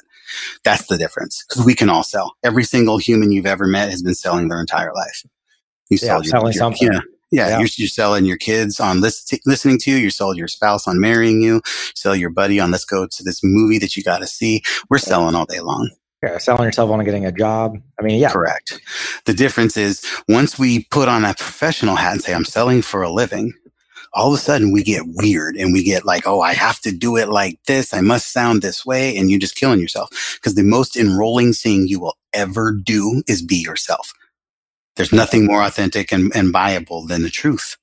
That's 0.63 0.87
the 0.87 0.97
difference 0.97 1.45
because 1.47 1.65
we 1.65 1.75
can 1.75 1.89
all 1.89 2.03
sell. 2.03 2.35
Every 2.43 2.63
single 2.63 2.97
human 2.97 3.31
you've 3.31 3.45
ever 3.45 3.67
met 3.67 3.89
has 3.91 4.01
been 4.01 4.15
selling 4.15 4.49
their 4.49 4.59
entire 4.59 4.93
life. 4.93 5.23
You 5.89 5.99
yeah, 6.01 6.07
sell 6.07 6.23
your, 6.23 6.31
selling 6.31 6.53
your, 6.53 6.59
something. 6.59 6.91
Yeah, 6.91 6.99
yeah, 7.31 7.49
yeah. 7.49 7.59
You're, 7.59 7.67
you're, 7.77 7.87
selling 7.87 8.25
your 8.25 8.37
kids 8.37 8.79
on 8.79 9.01
list, 9.01 9.37
listening 9.45 9.79
to 9.79 9.91
you. 9.91 9.97
You're 9.97 10.09
selling 10.09 10.37
your 10.37 10.47
spouse 10.47 10.87
on 10.87 10.99
marrying 10.99 11.41
you. 11.41 11.61
Sell 11.95 12.15
your 12.15 12.29
buddy 12.29 12.59
on 12.59 12.71
let's 12.71 12.85
go 12.85 13.05
to 13.05 13.23
this 13.23 13.41
movie 13.43 13.79
that 13.79 13.95
you 13.95 14.03
got 14.03 14.19
to 14.19 14.27
see. 14.27 14.61
We're 14.89 14.97
selling 14.97 15.35
all 15.35 15.45
day 15.45 15.59
long. 15.59 15.89
Yeah, 16.23 16.39
selling 16.39 16.63
yourself 16.63 16.89
on 16.89 17.03
getting 17.03 17.25
a 17.25 17.31
job. 17.31 17.77
I 17.99 18.03
mean, 18.03 18.19
yeah. 18.19 18.31
Correct. 18.31 18.81
The 19.25 19.33
difference 19.33 19.77
is 19.77 20.03
once 20.27 20.57
we 20.57 20.85
put 20.85 21.07
on 21.07 21.23
a 21.25 21.33
professional 21.35 21.95
hat 21.95 22.13
and 22.13 22.21
say, 22.21 22.33
I'm 22.33 22.45
selling 22.45 22.81
for 22.81 23.03
a 23.03 23.11
living, 23.11 23.53
all 24.13 24.33
of 24.33 24.33
a 24.33 24.41
sudden 24.41 24.71
we 24.71 24.81
get 24.81 25.03
weird 25.05 25.57
and 25.57 25.73
we 25.73 25.83
get 25.83 26.05
like, 26.05 26.25
oh, 26.25 26.41
I 26.41 26.53
have 26.53 26.79
to 26.81 26.91
do 26.91 27.17
it 27.17 27.29
like 27.29 27.59
this. 27.67 27.93
I 27.93 28.01
must 28.01 28.31
sound 28.31 28.61
this 28.61 28.85
way. 28.85 29.15
And 29.15 29.29
you're 29.29 29.39
just 29.39 29.55
killing 29.55 29.79
yourself 29.79 30.09
because 30.37 30.55
the 30.55 30.63
most 30.63 30.97
enrolling 30.97 31.53
thing 31.53 31.87
you 31.87 31.99
will 31.99 32.17
ever 32.33 32.71
do 32.71 33.21
is 33.27 33.43
be 33.43 33.57
yourself. 33.57 34.11
There's 34.97 35.13
nothing 35.13 35.45
more 35.45 35.63
authentic 35.63 36.11
and, 36.11 36.35
and 36.35 36.51
viable 36.51 37.05
than 37.05 37.21
the 37.21 37.29
truth. 37.29 37.77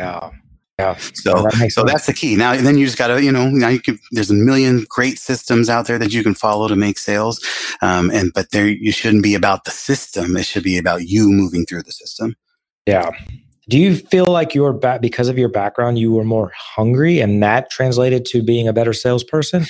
Yeah. 0.00 0.30
Yeah. 0.78 0.94
So, 1.14 1.32
that 1.32 1.52
so 1.54 1.68
sense. 1.68 1.90
that's 1.90 2.06
the 2.06 2.12
key. 2.12 2.36
Now, 2.36 2.54
then 2.54 2.76
you 2.76 2.84
just 2.84 2.98
got 2.98 3.06
to, 3.08 3.22
you 3.22 3.32
know, 3.32 3.48
now 3.48 3.68
you 3.68 3.80
can, 3.80 3.98
there's 4.12 4.30
a 4.30 4.34
million 4.34 4.84
great 4.90 5.18
systems 5.18 5.70
out 5.70 5.86
there 5.86 5.98
that 5.98 6.12
you 6.12 6.22
can 6.22 6.34
follow 6.34 6.68
to 6.68 6.76
make 6.76 6.98
sales. 6.98 7.42
Um, 7.80 8.10
and, 8.10 8.30
but 8.34 8.50
there, 8.50 8.68
you 8.68 8.92
shouldn't 8.92 9.22
be 9.22 9.34
about 9.34 9.64
the 9.64 9.70
system. 9.70 10.36
It 10.36 10.44
should 10.44 10.64
be 10.64 10.76
about 10.76 11.08
you 11.08 11.30
moving 11.30 11.64
through 11.64 11.82
the 11.84 11.92
system. 11.92 12.36
Yeah. 12.84 13.10
Do 13.68 13.78
you 13.78 13.96
feel 13.96 14.26
like 14.26 14.54
you're 14.54 14.74
back 14.74 15.00
because 15.00 15.28
of 15.28 15.38
your 15.38 15.48
background, 15.48 15.98
you 15.98 16.12
were 16.12 16.24
more 16.24 16.52
hungry 16.54 17.20
and 17.20 17.42
that 17.42 17.70
translated 17.70 18.26
to 18.26 18.42
being 18.42 18.68
a 18.68 18.72
better 18.72 18.92
salesperson? 18.92 19.64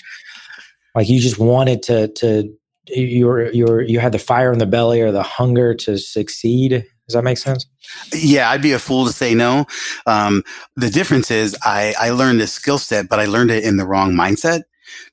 Like 0.96 1.08
you 1.08 1.20
just 1.20 1.38
wanted 1.38 1.84
to, 1.84 2.08
to 2.08 2.52
you're 2.88 3.50
you're 3.52 3.80
you 3.82 3.98
had 3.98 4.12
the 4.12 4.18
fire 4.18 4.52
in 4.52 4.58
the 4.58 4.66
belly 4.66 5.00
or 5.00 5.12
the 5.12 5.22
hunger 5.22 5.74
to 5.74 5.98
succeed 5.98 6.70
does 6.70 7.14
that 7.14 7.22
make 7.22 7.38
sense 7.38 7.66
yeah 8.12 8.50
i'd 8.50 8.62
be 8.62 8.72
a 8.72 8.78
fool 8.78 9.06
to 9.06 9.12
say 9.12 9.34
no 9.34 9.66
um, 10.06 10.42
the 10.76 10.90
difference 10.90 11.30
is 11.30 11.56
i 11.64 11.94
i 11.98 12.10
learned 12.10 12.40
this 12.40 12.52
skill 12.52 12.78
set 12.78 13.08
but 13.08 13.18
i 13.18 13.24
learned 13.24 13.50
it 13.50 13.64
in 13.64 13.76
the 13.76 13.86
wrong 13.86 14.12
mindset 14.12 14.62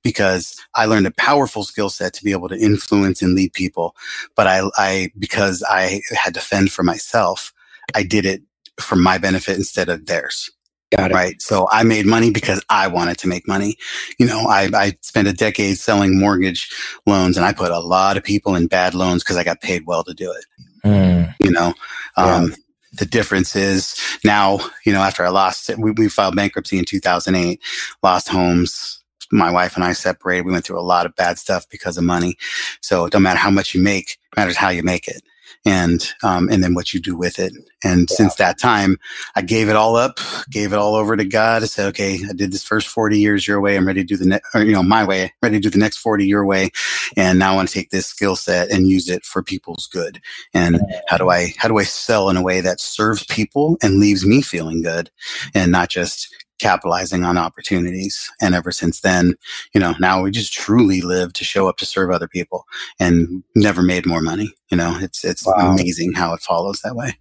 because 0.03 0.55
I 0.75 0.85
learned 0.85 1.07
a 1.07 1.11
powerful 1.11 1.63
skill 1.63 1.89
set 1.89 2.13
to 2.13 2.23
be 2.23 2.31
able 2.31 2.49
to 2.49 2.57
influence 2.57 3.21
and 3.21 3.35
lead 3.35 3.53
people. 3.53 3.95
But 4.35 4.47
I, 4.47 4.69
I, 4.77 5.11
because 5.17 5.63
I 5.67 6.01
had 6.11 6.33
to 6.35 6.41
fend 6.41 6.71
for 6.71 6.83
myself, 6.83 7.53
I 7.95 8.03
did 8.03 8.25
it 8.25 8.43
for 8.79 8.95
my 8.95 9.17
benefit 9.17 9.57
instead 9.57 9.89
of 9.89 10.05
theirs. 10.05 10.51
Got 10.95 11.11
it. 11.11 11.13
Right. 11.13 11.41
So 11.41 11.67
I 11.71 11.83
made 11.83 12.05
money 12.05 12.29
because 12.29 12.63
I 12.69 12.87
wanted 12.87 13.17
to 13.19 13.27
make 13.27 13.47
money. 13.47 13.77
You 14.17 14.25
know, 14.25 14.47
I, 14.47 14.69
I 14.73 14.93
spent 15.01 15.27
a 15.27 15.33
decade 15.33 15.77
selling 15.77 16.19
mortgage 16.19 16.71
loans 17.05 17.37
and 17.37 17.45
I 17.45 17.53
put 17.53 17.71
a 17.71 17.79
lot 17.79 18.17
of 18.17 18.23
people 18.23 18.55
in 18.55 18.67
bad 18.67 18.93
loans 18.93 19.23
because 19.23 19.37
I 19.37 19.43
got 19.43 19.61
paid 19.61 19.85
well 19.85 20.03
to 20.03 20.13
do 20.13 20.31
it. 20.31 20.45
Mm. 20.85 21.33
You 21.39 21.51
know, 21.51 21.73
um, 22.17 22.49
yeah. 22.49 22.55
the 22.93 23.05
difference 23.05 23.55
is 23.55 23.95
now, 24.23 24.59
you 24.85 24.93
know, 24.93 25.01
after 25.01 25.25
I 25.25 25.29
lost 25.29 25.69
it, 25.69 25.79
we, 25.79 25.91
we 25.91 26.09
filed 26.09 26.35
bankruptcy 26.35 26.77
in 26.77 26.85
2008, 26.85 27.59
lost 28.03 28.29
homes, 28.29 29.01
my 29.31 29.49
wife 29.49 29.75
and 29.75 29.83
I 29.83 29.93
separated. 29.93 30.45
We 30.45 30.51
went 30.51 30.65
through 30.65 30.79
a 30.79 30.81
lot 30.81 31.05
of 31.05 31.15
bad 31.15 31.39
stuff 31.39 31.67
because 31.69 31.97
of 31.97 32.03
money. 32.03 32.37
So 32.81 33.05
it 33.05 33.11
don't 33.11 33.23
matter 33.23 33.39
how 33.39 33.49
much 33.49 33.73
you 33.73 33.81
make, 33.81 34.19
matters 34.35 34.57
how 34.57 34.69
you 34.69 34.83
make 34.83 35.07
it 35.07 35.23
and 35.65 36.13
um, 36.23 36.49
and 36.49 36.63
then 36.63 36.73
what 36.73 36.93
you 36.93 36.99
do 36.99 37.15
with 37.15 37.39
it. 37.39 37.53
And 37.83 38.07
yeah. 38.09 38.15
since 38.15 38.35
that 38.35 38.59
time, 38.59 38.97
I 39.35 39.41
gave 39.41 39.69
it 39.69 39.75
all 39.75 39.95
up, 39.95 40.19
gave 40.49 40.73
it 40.73 40.77
all 40.77 40.95
over 40.95 41.15
to 41.17 41.25
God. 41.25 41.63
I 41.63 41.65
said, 41.65 41.87
okay, 41.87 42.19
I 42.29 42.33
did 42.33 42.51
this 42.51 42.63
first 42.63 42.87
forty 42.87 43.19
years 43.19 43.47
your 43.47 43.61
way. 43.61 43.75
I'm 43.75 43.87
ready 43.87 44.01
to 44.01 44.07
do 44.07 44.17
the 44.17 44.25
next, 44.25 44.53
you 44.55 44.71
know, 44.71 44.83
my 44.83 45.03
way. 45.03 45.33
ready 45.41 45.57
to 45.57 45.61
do 45.61 45.69
the 45.69 45.77
next 45.77 45.97
forty 45.97 46.25
your 46.25 46.45
way. 46.45 46.71
And 47.15 47.39
now 47.39 47.53
I 47.53 47.55
want 47.55 47.69
to 47.69 47.73
take 47.73 47.89
this 47.89 48.07
skill 48.07 48.35
set 48.35 48.71
and 48.71 48.87
use 48.87 49.09
it 49.09 49.23
for 49.23 49.43
people's 49.43 49.87
good. 49.87 50.21
And 50.53 50.81
how 51.07 51.17
do 51.17 51.29
I 51.29 51.53
how 51.57 51.67
do 51.67 51.77
I 51.77 51.83
sell 51.83 52.29
in 52.29 52.37
a 52.37 52.43
way 52.43 52.61
that 52.61 52.81
serves 52.81 53.25
people 53.25 53.77
and 53.81 53.99
leaves 53.99 54.25
me 54.25 54.41
feeling 54.41 54.81
good, 54.81 55.11
and 55.53 55.71
not 55.71 55.89
just 55.89 56.33
capitalizing 56.59 57.23
on 57.23 57.37
opportunities. 57.37 58.29
And 58.41 58.55
ever 58.55 58.71
since 58.71 59.01
then, 59.01 59.35
you 59.73 59.81
know, 59.81 59.93
now 59.99 60.21
we 60.21 60.31
just 60.31 60.53
truly 60.53 61.01
live 61.01 61.33
to 61.33 61.43
show 61.43 61.67
up 61.67 61.77
to 61.77 61.85
serve 61.85 62.11
other 62.11 62.27
people 62.27 62.65
and 62.99 63.43
never 63.55 63.81
made 63.81 64.05
more 64.05 64.21
money. 64.21 64.53
You 64.69 64.77
know, 64.77 64.97
it's 65.01 65.23
it's 65.23 65.45
wow. 65.45 65.71
amazing 65.71 66.13
how 66.13 66.33
it 66.33 66.41
follows 66.41 66.81
that 66.81 66.95
way. 66.95 67.17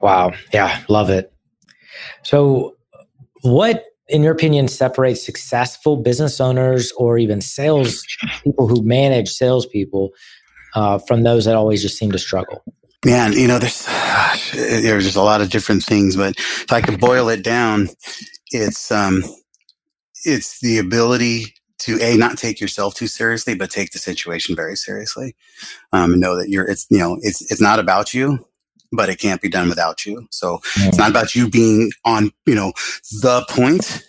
Wow. 0.00 0.32
Yeah, 0.52 0.82
love 0.88 1.10
it. 1.10 1.32
So 2.22 2.76
what 3.42 3.84
in 4.08 4.22
your 4.22 4.32
opinion 4.32 4.68
separates 4.68 5.24
successful 5.24 5.96
business 5.96 6.40
owners 6.40 6.92
or 6.96 7.18
even 7.18 7.40
sales 7.40 8.04
people 8.42 8.68
who 8.68 8.82
manage 8.82 9.30
salespeople 9.30 10.10
uh, 10.74 10.98
from 10.98 11.22
those 11.22 11.44
that 11.44 11.54
always 11.54 11.82
just 11.82 11.96
seem 11.96 12.12
to 12.12 12.18
struggle? 12.18 12.64
Man, 13.04 13.32
you 13.32 13.48
know, 13.48 13.58
there's 13.58 13.86
there's 14.52 15.04
just 15.04 15.16
a 15.16 15.22
lot 15.22 15.40
of 15.40 15.50
different 15.50 15.82
things, 15.82 16.16
but 16.16 16.36
if 16.38 16.72
I 16.72 16.80
could 16.80 17.00
boil 17.00 17.28
it 17.28 17.42
down, 17.42 17.88
it's 18.50 18.90
um, 18.92 19.22
it's 20.24 20.60
the 20.60 20.78
ability 20.78 21.54
to 21.80 22.00
a 22.00 22.16
not 22.16 22.38
take 22.38 22.60
yourself 22.60 22.94
too 22.94 23.08
seriously, 23.08 23.54
but 23.54 23.70
take 23.70 23.90
the 23.90 23.98
situation 23.98 24.54
very 24.54 24.76
seriously. 24.76 25.34
Um, 25.92 26.18
know 26.20 26.36
that 26.36 26.48
you're 26.48 26.64
it's 26.64 26.86
you 26.90 26.98
know 26.98 27.18
it's 27.22 27.50
it's 27.50 27.60
not 27.60 27.80
about 27.80 28.14
you, 28.14 28.46
but 28.92 29.08
it 29.08 29.18
can't 29.18 29.42
be 29.42 29.48
done 29.48 29.68
without 29.68 30.06
you. 30.06 30.28
So 30.30 30.58
mm-hmm. 30.58 30.88
it's 30.88 30.98
not 30.98 31.10
about 31.10 31.34
you 31.34 31.48
being 31.48 31.90
on 32.04 32.30
you 32.46 32.54
know 32.54 32.72
the 33.22 33.44
point, 33.50 34.06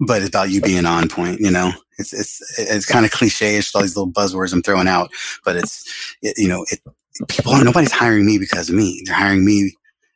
but 0.00 0.20
it's 0.20 0.28
about 0.28 0.50
you 0.50 0.60
being 0.60 0.86
on 0.86 1.08
point. 1.08 1.40
You 1.40 1.52
know, 1.52 1.72
it's 1.98 2.12
it's 2.12 2.58
it's 2.58 2.86
kind 2.86 3.04
of 3.04 3.12
cliche. 3.12 3.56
It's 3.56 3.72
all 3.74 3.82
these 3.82 3.96
little 3.96 4.12
buzzwords 4.12 4.52
I'm 4.52 4.62
throwing 4.62 4.88
out, 4.88 5.12
but 5.44 5.56
it's 5.56 6.16
it, 6.22 6.36
you 6.38 6.48
know 6.48 6.66
it 6.70 6.80
people 7.28 7.52
are 7.52 7.64
nobody's 7.64 7.92
hiring 7.92 8.26
me 8.26 8.38
because 8.38 8.68
of 8.68 8.74
me. 8.74 9.02
They're 9.04 9.14
hiring 9.14 9.44
me 9.44 9.72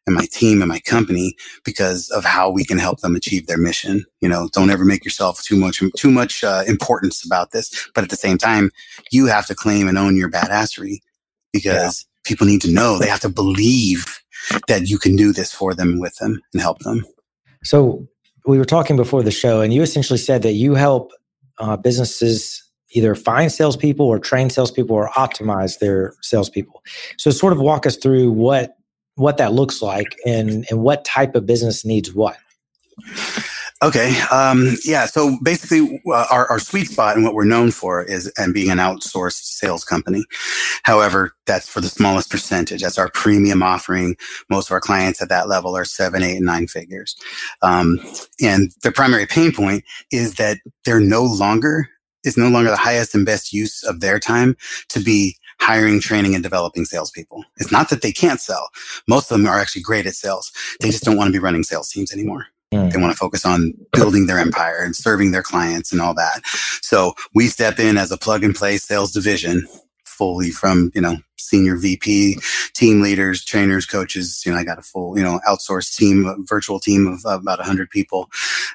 and 0.07 0.15
my 0.15 0.27
team 0.31 0.61
and 0.61 0.69
my 0.69 0.81
company 0.81 1.35
because 1.65 2.11
of 2.11 2.25
how 2.25 2.51
we 2.51 2.65
can 2.65 2.79
help 2.79 3.01
them 3.01 3.17
achieve 3.17 3.47
their 3.47 3.59
mission. 3.59 4.05
You 4.21 4.29
know, 4.29 4.49
don't 4.53 4.71
ever 4.71 4.85
make 4.85 5.05
yourself 5.05 5.43
too 5.43 5.57
much 5.57 5.83
too 5.97 6.11
much 6.11 6.45
uh, 6.45 6.63
importance 6.67 7.25
about 7.25 7.53
this, 7.53 7.89
but 7.95 8.05
at 8.05 8.11
the 8.11 8.17
same 8.17 8.39
time, 8.39 8.71
you 9.11 9.27
have 9.27 9.47
to 9.47 9.55
claim 9.55 9.89
and 9.89 9.99
own 9.99 10.17
your 10.17 10.31
badassery 10.31 10.99
because 11.53 12.07
yeah. 12.07 12.29
people 12.29 12.47
need 12.47 12.63
to 12.63 12.71
know. 12.71 12.99
They 12.99 13.09
have 13.09 13.21
to 13.21 13.29
believe 13.29 14.21
that 14.69 14.89
you 14.89 14.99
can 14.99 15.17
do 15.17 15.33
this 15.33 15.53
for 15.53 15.75
them, 15.75 15.99
with 15.99 16.17
them, 16.17 16.41
and 16.53 16.61
help 16.61 16.81
them. 16.81 17.05
So 17.63 18.07
we 18.47 18.59
were 18.59 18.67
talking 18.67 18.97
before 18.97 19.23
the 19.23 19.31
show, 19.31 19.63
and 19.63 19.73
you 19.73 19.83
essentially 19.83 20.19
said 20.19 20.43
that 20.43 20.53
you 20.53 20.75
help 20.75 21.13
uh, 21.59 21.77
businesses 21.77 22.64
either 22.95 23.15
find 23.15 23.53
salespeople 23.53 24.07
or 24.07 24.19
train 24.19 24.51
salespeople 24.51 24.97
or 24.97 25.11
optimize 25.11 25.79
their 25.79 26.15
salespeople. 26.23 26.83
So, 27.19 27.31
sort 27.31 27.53
of 27.53 27.61
walk 27.61 27.87
us 27.87 27.97
through 27.97 28.33
what 28.33 28.77
what 29.17 29.37
that 29.37 29.53
looks 29.53 29.83
like 29.83 30.17
and 30.27 30.67
and 30.71 30.81
what 30.81 31.05
type 31.05 31.35
of 31.35 31.47
business 31.47 31.85
needs 31.85 32.13
what 32.13 32.37
Okay. 33.83 34.19
Um, 34.33 34.77
yeah. 34.85 35.05
So 35.05 35.37
basically, 35.43 36.01
uh, 36.07 36.27
our, 36.31 36.47
our 36.47 36.59
sweet 36.59 36.87
spot 36.87 37.17
and 37.17 37.25
what 37.25 37.35
we're 37.35 37.45
known 37.45 37.71
for 37.71 38.03
is 38.03 38.33
and 38.39 38.55
being 38.55 38.71
an 38.71 38.79
outsourced 38.79 39.43
sales 39.43 39.85
company. 39.85 40.25
However, 40.85 41.33
that's 41.45 41.69
for 41.69 41.83
the 41.83 41.89
smallest 41.89 42.31
percentage. 42.31 42.81
That's 42.81 42.97
our 42.97 43.11
premium 43.11 43.63
offering. 43.63 44.17
Most 44.49 44.69
of 44.69 44.73
our 44.73 44.81
clients 44.81 45.21
at 45.21 45.29
that 45.29 45.49
level 45.49 45.77
are 45.77 45.85
seven, 45.85 46.23
eight, 46.23 46.37
and 46.37 46.47
nine 46.47 46.67
figures. 46.67 47.15
Um, 47.61 48.01
and 48.41 48.73
the 48.83 48.93
primary 48.93 49.27
pain 49.27 49.53
point 49.53 49.85
is 50.11 50.37
that 50.37 50.59
they're 50.87 51.01
no 51.01 51.25
longer 51.25 51.89
is 52.25 52.37
no 52.37 52.49
longer 52.49 52.71
the 52.71 52.77
highest 52.77 53.15
and 53.15 53.27
best 53.27 53.53
use 53.53 53.83
of 53.85 54.01
their 54.01 54.19
time 54.19 54.57
to 54.89 55.01
be 55.01 55.37
hiring, 55.61 56.01
training, 56.01 56.35
and 56.35 56.43
developing 56.43 56.85
salespeople. 56.85 57.45
It's 57.57 57.73
not 57.73 57.89
that 57.91 58.03
they 58.03 58.13
can't 58.13 58.41
sell. 58.41 58.69
Most 59.09 59.31
of 59.31 59.39
them 59.39 59.47
are 59.47 59.59
actually 59.59 59.83
great 59.83 60.07
at 60.07 60.15
sales. 60.15 60.53
They 60.81 60.91
just 60.91 61.05
don't 61.05 61.17
want 61.17 61.29
to 61.29 61.33
be 61.33 61.43
running 61.43 61.63
sales 61.63 61.91
teams 61.91 62.13
anymore. 62.13 62.47
Mm. 62.73 62.93
They 62.93 63.01
want 63.01 63.13
to 63.13 63.19
focus 63.19 63.47
on 63.47 63.73
building 63.93 64.27
their 64.27 64.39
empire 64.39 64.83
and 64.83 64.97
serving 64.97 65.31
their 65.31 65.43
clients 65.43 65.93
and 65.93 66.01
all 66.01 66.15
that. 66.15 66.43
So 66.83 67.15
we 67.35 67.47
step 67.49 67.79
in 67.79 67.97
as 67.97 68.11
a 68.11 68.19
plug 68.19 68.43
and 68.43 68.55
play 68.55 68.79
sales 68.79 69.13
division 69.13 69.67
fully 70.05 70.51
from, 70.51 70.91
you 70.95 71.01
know, 71.01 71.17
senior 71.37 71.77
VP, 71.77 72.39
team 72.75 73.01
leaders, 73.01 73.45
trainers, 73.45 73.87
coaches. 73.87 74.43
You 74.45 74.53
know, 74.53 74.59
I 74.59 74.65
got 74.65 74.79
a 74.79 74.83
full, 74.83 75.17
you 75.17 75.25
know, 75.25 75.41
outsourced 75.47 75.97
team, 75.97 76.45
virtual 76.47 76.81
team 76.81 77.07
of, 77.07 77.25
of 77.27 77.43
about 77.43 77.59
100 77.59 77.91
people. 77.91 78.31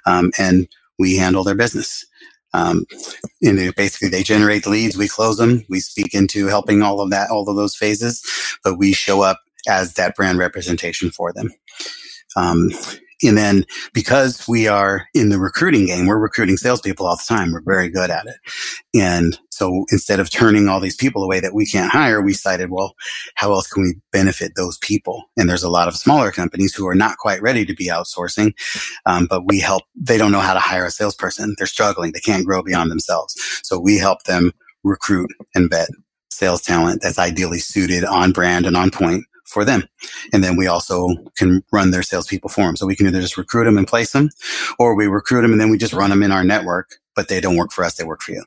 Um, 0.06 0.32
and 0.38 0.68
we 0.98 1.18
handle 1.18 1.44
their 1.44 1.56
business. 1.56 2.06
Um, 2.54 2.86
and 3.42 3.76
basically, 3.76 4.10
they 4.10 4.24
generate 4.24 4.66
leads, 4.66 4.98
we 4.98 5.08
close 5.08 5.38
them, 5.38 5.64
we 5.70 5.80
speak 5.80 6.14
into 6.14 6.48
helping 6.48 6.82
all 6.82 7.02
of 7.02 7.10
that, 7.12 7.30
all 7.30 7.48
of 7.48 7.56
those 7.56 7.76
phases, 7.76 8.24
but 8.64 8.78
we 8.78 8.94
show 8.94 9.22
up 9.22 9.40
as 9.68 9.94
that 9.94 10.16
brand 10.16 10.40
representation 10.40 11.12
for 11.12 11.32
them. 11.34 11.52
Um, 12.36 12.72
and 13.22 13.38
then 13.38 13.66
because 13.94 14.48
we 14.48 14.68
are 14.68 15.08
in 15.14 15.30
the 15.30 15.40
recruiting 15.40 15.86
game, 15.86 16.06
we're 16.06 16.18
recruiting 16.18 16.58
salespeople 16.58 17.06
all 17.06 17.18
the 17.18 17.26
time. 17.28 17.52
We're 17.52 17.62
very 17.62 17.90
good 17.90 18.10
at 18.10 18.26
it. 18.28 18.38
And 18.94 19.38
so 19.60 19.86
instead 19.92 20.22
of 20.22 20.30
turning 20.30 20.70
all 20.70 20.80
these 20.80 20.96
people 20.96 21.22
away 21.22 21.42
that 21.42 21.54
we 21.54 21.66
can't 21.66 21.92
hire, 21.92 22.22
we 22.22 22.32
decided, 22.32 22.72
well, 22.72 22.96
how 23.36 23.52
else 23.52 23.68
can 23.68 23.84
we 23.84 23.96
benefit 24.14 24.54
those 24.56 24.78
people? 24.78 25.26
And 25.36 25.50
there's 25.50 25.64
a 25.64 25.70
lot 25.70 25.90
of 25.90 25.98
smaller 25.98 26.32
companies 26.32 26.74
who 26.74 26.88
are 26.88 26.96
not 26.96 27.18
quite 27.18 27.42
ready 27.42 27.66
to 27.66 27.76
be 27.76 27.88
outsourcing. 27.88 28.54
Um, 29.06 29.28
but 29.30 29.44
we 29.48 29.60
help, 29.60 29.84
they 29.96 30.18
don't 30.18 30.32
know 30.32 30.40
how 30.40 30.54
to 30.54 30.62
hire 30.62 30.86
a 30.86 30.92
salesperson. 30.92 31.56
They're 31.58 31.68
struggling. 31.68 32.14
They 32.14 32.22
can't 32.22 32.46
grow 32.46 32.64
beyond 32.64 32.90
themselves. 32.90 33.36
So 33.64 33.78
we 33.78 33.98
help 33.98 34.24
them 34.24 34.54
recruit 34.86 35.30
and 35.54 35.70
vet 35.70 35.90
sales 36.32 36.62
talent 36.62 37.02
that's 37.02 37.20
ideally 37.20 37.60
suited 37.60 38.06
on 38.06 38.32
brand 38.32 38.66
and 38.66 38.78
on 38.78 38.92
point 38.92 39.26
for 39.44 39.66
them. 39.66 39.84
And 40.32 40.42
then 40.42 40.56
we 40.56 40.68
also 40.68 41.10
can 41.36 41.64
run 41.74 41.92
their 41.92 42.04
salespeople 42.04 42.50
for 42.50 42.64
them. 42.64 42.78
So 42.78 42.86
we 42.86 42.96
can 42.96 43.08
either 43.08 43.20
just 43.20 43.38
recruit 43.38 43.66
them 43.66 43.78
and 43.78 43.88
place 43.88 44.14
them, 44.14 44.30
or 44.78 44.96
we 44.96 45.08
recruit 45.08 45.42
them 45.42 45.52
and 45.52 45.60
then 45.60 45.70
we 45.70 45.78
just 45.78 45.92
run 45.92 46.12
them 46.12 46.24
in 46.24 46.32
our 46.32 46.46
network, 46.46 46.92
but 47.14 47.28
they 47.28 47.42
don't 47.42 47.58
work 47.58 47.74
for 47.74 47.84
us. 47.84 47.96
They 47.96 48.06
work 48.06 48.22
for 48.22 48.32
you. 48.32 48.44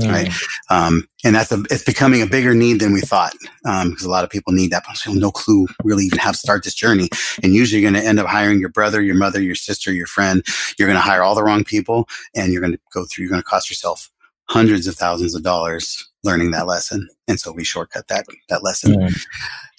Mm. 0.00 0.12
Right. 0.12 0.32
Um, 0.68 1.08
and 1.24 1.34
that's 1.34 1.50
a, 1.50 1.62
it's 1.70 1.82
becoming 1.82 2.20
a 2.20 2.26
bigger 2.26 2.54
need 2.54 2.80
than 2.80 2.92
we 2.92 3.00
thought. 3.00 3.32
Um, 3.64 3.90
because 3.90 4.04
a 4.04 4.10
lot 4.10 4.24
of 4.24 4.30
people 4.30 4.52
need 4.52 4.70
that, 4.70 4.84
but 4.86 5.14
no 5.14 5.30
clue 5.30 5.66
really 5.84 6.04
even 6.04 6.18
how 6.18 6.32
to 6.32 6.36
start 6.36 6.64
this 6.64 6.74
journey. 6.74 7.08
And 7.42 7.54
usually 7.54 7.80
you're 7.80 7.90
going 7.90 8.02
to 8.02 8.06
end 8.06 8.20
up 8.20 8.26
hiring 8.26 8.60
your 8.60 8.68
brother, 8.68 9.00
your 9.00 9.14
mother, 9.14 9.40
your 9.40 9.54
sister, 9.54 9.92
your 9.92 10.06
friend. 10.06 10.44
You're 10.78 10.88
going 10.88 10.98
to 10.98 11.00
hire 11.00 11.22
all 11.22 11.34
the 11.34 11.42
wrong 11.42 11.64
people 11.64 12.08
and 12.34 12.52
you're 12.52 12.60
going 12.60 12.74
to 12.74 12.80
go 12.92 13.06
through, 13.06 13.22
you're 13.22 13.30
going 13.30 13.42
to 13.42 13.48
cost 13.48 13.70
yourself 13.70 14.10
hundreds 14.48 14.86
of 14.86 14.94
thousands 14.94 15.34
of 15.34 15.42
dollars 15.42 16.06
learning 16.24 16.50
that 16.52 16.66
lesson. 16.66 17.08
And 17.28 17.38
so 17.38 17.52
we 17.52 17.64
shortcut 17.64 18.08
that, 18.08 18.26
that 18.48 18.62
lesson. 18.62 18.94
Mm. 18.94 19.24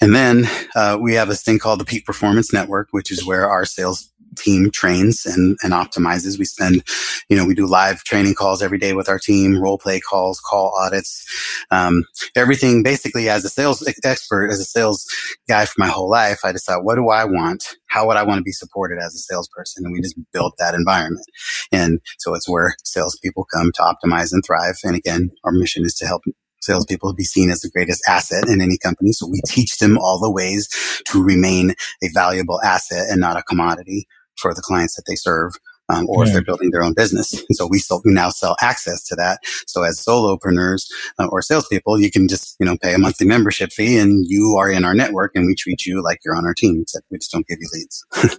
And 0.01 0.15
then 0.15 0.49
uh, 0.75 0.97
we 1.01 1.13
have 1.15 1.27
this 1.27 1.43
thing 1.43 1.59
called 1.59 1.79
the 1.79 1.85
Peak 1.85 2.05
Performance 2.05 2.53
Network, 2.53 2.89
which 2.91 3.11
is 3.11 3.25
where 3.25 3.49
our 3.49 3.65
sales 3.65 4.11
team 4.37 4.69
trains 4.71 5.25
and, 5.25 5.57
and 5.63 5.73
optimizes. 5.73 6.39
We 6.39 6.45
spend, 6.45 6.83
you 7.29 7.35
know, 7.35 7.45
we 7.45 7.55
do 7.55 7.65
live 7.65 8.03
training 8.03 8.35
calls 8.35 8.61
every 8.61 8.77
day 8.77 8.93
with 8.93 9.09
our 9.09 9.19
team, 9.19 9.59
role 9.59 9.77
play 9.77 9.99
calls, 9.99 10.39
call 10.39 10.73
audits, 10.79 11.25
um, 11.71 12.03
everything 12.35 12.83
basically 12.83 13.29
as 13.29 13.43
a 13.43 13.49
sales 13.49 13.85
expert, 14.03 14.49
as 14.51 14.59
a 14.59 14.65
sales 14.65 15.05
guy 15.47 15.65
for 15.65 15.75
my 15.79 15.87
whole 15.87 16.09
life, 16.09 16.39
I 16.43 16.51
decide 16.51 16.83
what 16.83 16.95
do 16.95 17.09
I 17.09 17.25
want? 17.25 17.63
How 17.87 18.07
would 18.07 18.17
I 18.17 18.23
want 18.23 18.39
to 18.39 18.43
be 18.43 18.51
supported 18.51 18.99
as 18.99 19.15
a 19.15 19.19
salesperson? 19.19 19.85
And 19.85 19.93
we 19.93 20.01
just 20.01 20.19
built 20.33 20.53
that 20.59 20.75
environment. 20.75 21.25
And 21.71 21.99
so 22.19 22.33
it's 22.35 22.47
where 22.47 22.75
salespeople 22.83 23.47
come 23.53 23.71
to 23.75 23.81
optimize 23.81 24.31
and 24.31 24.43
thrive. 24.45 24.75
And 24.83 24.95
again, 24.95 25.31
our 25.43 25.51
mission 25.51 25.83
is 25.83 25.95
to 25.95 26.05
help 26.05 26.23
salespeople 26.67 27.09
to 27.09 27.15
be 27.15 27.23
seen 27.23 27.49
as 27.49 27.61
the 27.61 27.69
greatest 27.69 28.03
asset 28.07 28.47
in 28.47 28.61
any 28.61 28.77
company. 28.77 29.11
So 29.11 29.27
we 29.27 29.41
teach 29.47 29.79
them 29.79 29.97
all 29.97 30.19
the 30.19 30.31
ways 30.31 30.67
to 31.07 31.23
remain 31.23 31.71
a 32.03 32.09
valuable 32.13 32.61
asset 32.61 33.07
and 33.09 33.19
not 33.19 33.37
a 33.37 33.43
commodity 33.43 34.07
for 34.35 34.53
the 34.53 34.61
clients 34.61 34.95
that 34.95 35.03
they 35.07 35.15
serve. 35.15 35.53
Um, 35.89 36.05
or 36.09 36.23
yeah. 36.23 36.27
if 36.27 36.33
they're 36.33 36.43
building 36.43 36.71
their 36.71 36.83
own 36.83 36.93
business. 36.93 37.31
And 37.31 37.55
so 37.55 37.65
we, 37.65 37.81
we 38.03 38.11
now 38.11 38.29
sell 38.29 38.57
access 38.59 39.05
to 39.05 39.15
that. 39.15 39.39
So 39.67 39.83
as 39.83 40.03
solopreneurs 40.05 40.85
uh, 41.17 41.27
or 41.27 41.41
salespeople, 41.41 42.01
you 42.01 42.11
can 42.11 42.27
just, 42.27 42.57
you 42.59 42.65
know, 42.65 42.75
pay 42.75 42.93
a 42.93 42.97
monthly 42.97 43.25
membership 43.25 43.71
fee 43.71 43.97
and 43.97 44.25
you 44.27 44.57
are 44.59 44.69
in 44.69 44.83
our 44.83 44.93
network 44.93 45.31
and 45.33 45.45
we 45.47 45.55
treat 45.55 45.85
you 45.85 46.03
like 46.03 46.19
you're 46.25 46.35
on 46.35 46.45
our 46.45 46.53
team, 46.53 46.81
except 46.81 47.05
we 47.09 47.19
just 47.19 47.31
don't 47.31 47.47
give 47.47 47.59
you 47.61 47.69
leads. 47.71 48.05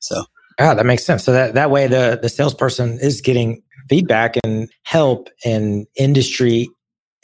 so. 0.00 0.24
Yeah, 0.58 0.74
that 0.74 0.86
makes 0.86 1.04
sense. 1.04 1.22
So 1.22 1.30
that, 1.30 1.54
that 1.54 1.70
way 1.70 1.86
the, 1.86 2.18
the 2.20 2.28
salesperson 2.28 2.98
is 3.00 3.20
getting 3.20 3.62
feedback 3.88 4.36
and 4.44 4.68
help 4.82 5.28
and 5.44 5.86
industry 5.96 6.68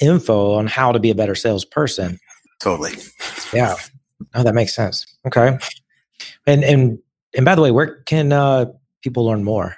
info 0.00 0.54
on 0.54 0.66
how 0.66 0.92
to 0.92 0.98
be 0.98 1.10
a 1.10 1.14
better 1.14 1.34
salesperson. 1.34 2.18
Totally. 2.62 2.92
Yeah. 3.52 3.76
Oh, 4.34 4.42
that 4.42 4.54
makes 4.54 4.74
sense. 4.74 5.06
Okay. 5.26 5.58
And 6.46 6.64
and 6.64 6.98
and 7.34 7.44
by 7.44 7.54
the 7.54 7.62
way, 7.62 7.70
where 7.70 8.02
can 8.02 8.32
uh, 8.32 8.66
people 9.02 9.24
learn 9.24 9.44
more? 9.44 9.76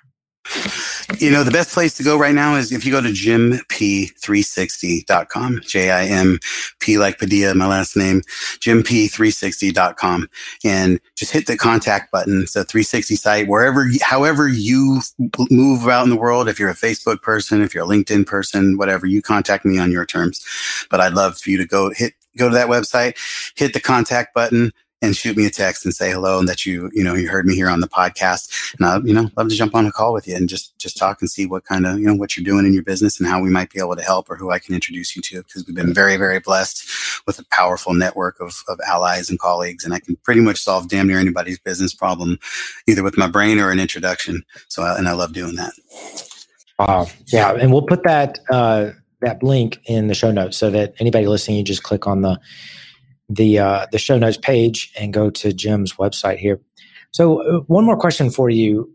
You 1.18 1.30
know, 1.30 1.44
the 1.44 1.50
best 1.50 1.72
place 1.72 1.96
to 1.96 2.02
go 2.02 2.18
right 2.18 2.34
now 2.34 2.56
is 2.56 2.72
if 2.72 2.84
you 2.84 2.92
go 2.92 3.00
to 3.00 3.08
jimp360.com, 3.08 5.62
J 5.62 5.90
I 5.90 6.04
M 6.04 6.38
P 6.78 6.98
like 6.98 7.18
Padilla, 7.18 7.54
my 7.54 7.66
last 7.66 7.96
name, 7.96 8.20
jimp360.com, 8.60 10.28
and 10.64 11.00
just 11.14 11.32
hit 11.32 11.46
the 11.46 11.56
contact 11.56 12.12
button. 12.12 12.42
It's 12.42 12.54
a 12.54 12.64
360 12.64 13.16
site 13.16 13.48
wherever, 13.48 13.86
however 14.02 14.46
you 14.46 15.00
move 15.50 15.84
about 15.84 16.04
in 16.04 16.10
the 16.10 16.16
world. 16.16 16.48
If 16.48 16.60
you're 16.60 16.68
a 16.68 16.74
Facebook 16.74 17.22
person, 17.22 17.62
if 17.62 17.74
you're 17.74 17.84
a 17.84 17.88
LinkedIn 17.88 18.26
person, 18.26 18.76
whatever, 18.76 19.06
you 19.06 19.22
contact 19.22 19.64
me 19.64 19.78
on 19.78 19.90
your 19.90 20.04
terms. 20.04 20.44
But 20.90 21.00
I'd 21.00 21.14
love 21.14 21.38
for 21.38 21.48
you 21.48 21.56
to 21.56 21.66
go 21.66 21.94
hit, 21.94 22.12
go 22.36 22.50
to 22.50 22.54
that 22.54 22.68
website, 22.68 23.16
hit 23.56 23.72
the 23.72 23.80
contact 23.80 24.34
button, 24.34 24.70
and 25.02 25.14
shoot 25.14 25.36
me 25.36 25.44
a 25.46 25.50
text 25.50 25.84
and 25.84 25.94
say 25.94 26.10
hello 26.10 26.38
and 26.38 26.48
that 26.48 26.64
you 26.64 26.90
you 26.92 27.04
know 27.04 27.14
you 27.14 27.28
heard 27.28 27.46
me 27.46 27.54
here 27.54 27.68
on 27.68 27.80
the 27.80 27.88
podcast 27.88 28.74
and 28.78 28.86
I 28.86 28.98
you 29.06 29.12
know 29.12 29.28
love 29.36 29.48
to 29.48 29.54
jump 29.54 29.74
on 29.74 29.86
a 29.86 29.92
call 29.92 30.12
with 30.12 30.26
you 30.26 30.34
and 30.34 30.48
just 30.48 30.76
just 30.78 30.96
talk 30.96 31.20
and 31.20 31.30
see 31.30 31.46
what 31.46 31.64
kind 31.64 31.86
of 31.86 31.98
you 31.98 32.06
know 32.06 32.14
what 32.14 32.36
you're 32.36 32.44
doing 32.44 32.66
in 32.66 32.72
your 32.72 32.82
business 32.82 33.20
and 33.20 33.28
how 33.28 33.40
we 33.40 33.50
might 33.50 33.70
be 33.70 33.78
able 33.78 33.96
to 33.96 34.02
help 34.02 34.30
or 34.30 34.36
who 34.36 34.50
I 34.50 34.58
can 34.58 34.74
introduce 34.74 35.14
you 35.14 35.22
to 35.22 35.42
because 35.42 35.66
we've 35.66 35.76
been 35.76 35.92
very 35.92 36.16
very 36.16 36.40
blessed 36.40 36.88
with 37.26 37.38
a 37.38 37.44
powerful 37.50 37.92
network 37.92 38.40
of, 38.40 38.62
of 38.68 38.80
allies 38.86 39.28
and 39.28 39.38
colleagues 39.38 39.84
and 39.84 39.92
I 39.92 40.00
can 40.00 40.16
pretty 40.16 40.40
much 40.40 40.58
solve 40.58 40.88
damn 40.88 41.08
near 41.08 41.18
anybody's 41.18 41.58
business 41.58 41.94
problem 41.94 42.38
either 42.86 43.02
with 43.02 43.18
my 43.18 43.28
brain 43.28 43.58
or 43.58 43.70
an 43.70 43.80
introduction 43.80 44.44
so 44.68 44.82
I, 44.82 44.98
and 44.98 45.08
I 45.08 45.12
love 45.12 45.32
doing 45.32 45.56
that. 45.56 45.72
Wow, 46.78 47.06
yeah, 47.28 47.52
and 47.52 47.72
we'll 47.72 47.86
put 47.86 48.02
that 48.04 48.38
uh, 48.50 48.90
that 49.22 49.42
link 49.42 49.80
in 49.86 50.08
the 50.08 50.14
show 50.14 50.30
notes 50.30 50.56
so 50.56 50.70
that 50.70 50.94
anybody 50.98 51.26
listening, 51.26 51.56
you 51.56 51.64
just 51.64 51.82
click 51.82 52.06
on 52.06 52.20
the 52.20 52.38
the 53.28 53.58
uh, 53.58 53.86
the 53.92 53.98
show 53.98 54.18
notes 54.18 54.36
page 54.36 54.92
and 54.98 55.12
go 55.12 55.30
to 55.30 55.52
Jim's 55.52 55.94
website 55.94 56.38
here. 56.38 56.60
So, 57.12 57.42
uh, 57.42 57.60
one 57.66 57.84
more 57.84 57.96
question 57.96 58.30
for 58.30 58.50
you: 58.50 58.94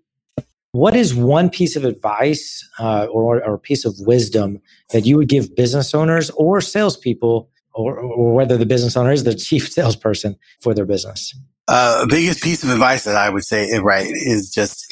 What 0.72 0.96
is 0.96 1.14
one 1.14 1.50
piece 1.50 1.76
of 1.76 1.84
advice 1.84 2.68
uh, 2.80 3.06
or, 3.06 3.44
or 3.44 3.58
piece 3.58 3.86
of 3.86 3.96
wisdom 4.00 4.62
that 4.92 5.06
you 5.06 5.18
would 5.18 5.30
give 5.30 5.56
business 5.56 5.94
owners 5.94 6.30
or 6.32 6.62
salespeople, 6.62 7.50
or, 7.74 8.00
or 8.00 8.34
whether 8.34 8.58
the 8.58 8.66
business 8.66 8.96
owner 8.96 9.12
is 9.12 9.24
the 9.24 9.36
chief 9.36 9.70
salesperson 9.72 10.38
for 10.62 10.74
their 10.74 10.86
business? 10.86 11.34
Uh, 11.68 12.06
biggest 12.06 12.42
piece 12.44 12.64
of 12.64 12.70
advice 12.70 13.04
that 13.04 13.16
I 13.16 13.30
would 13.30 13.44
say, 13.44 13.78
right, 13.80 14.08
is 14.08 14.50
just 14.50 14.86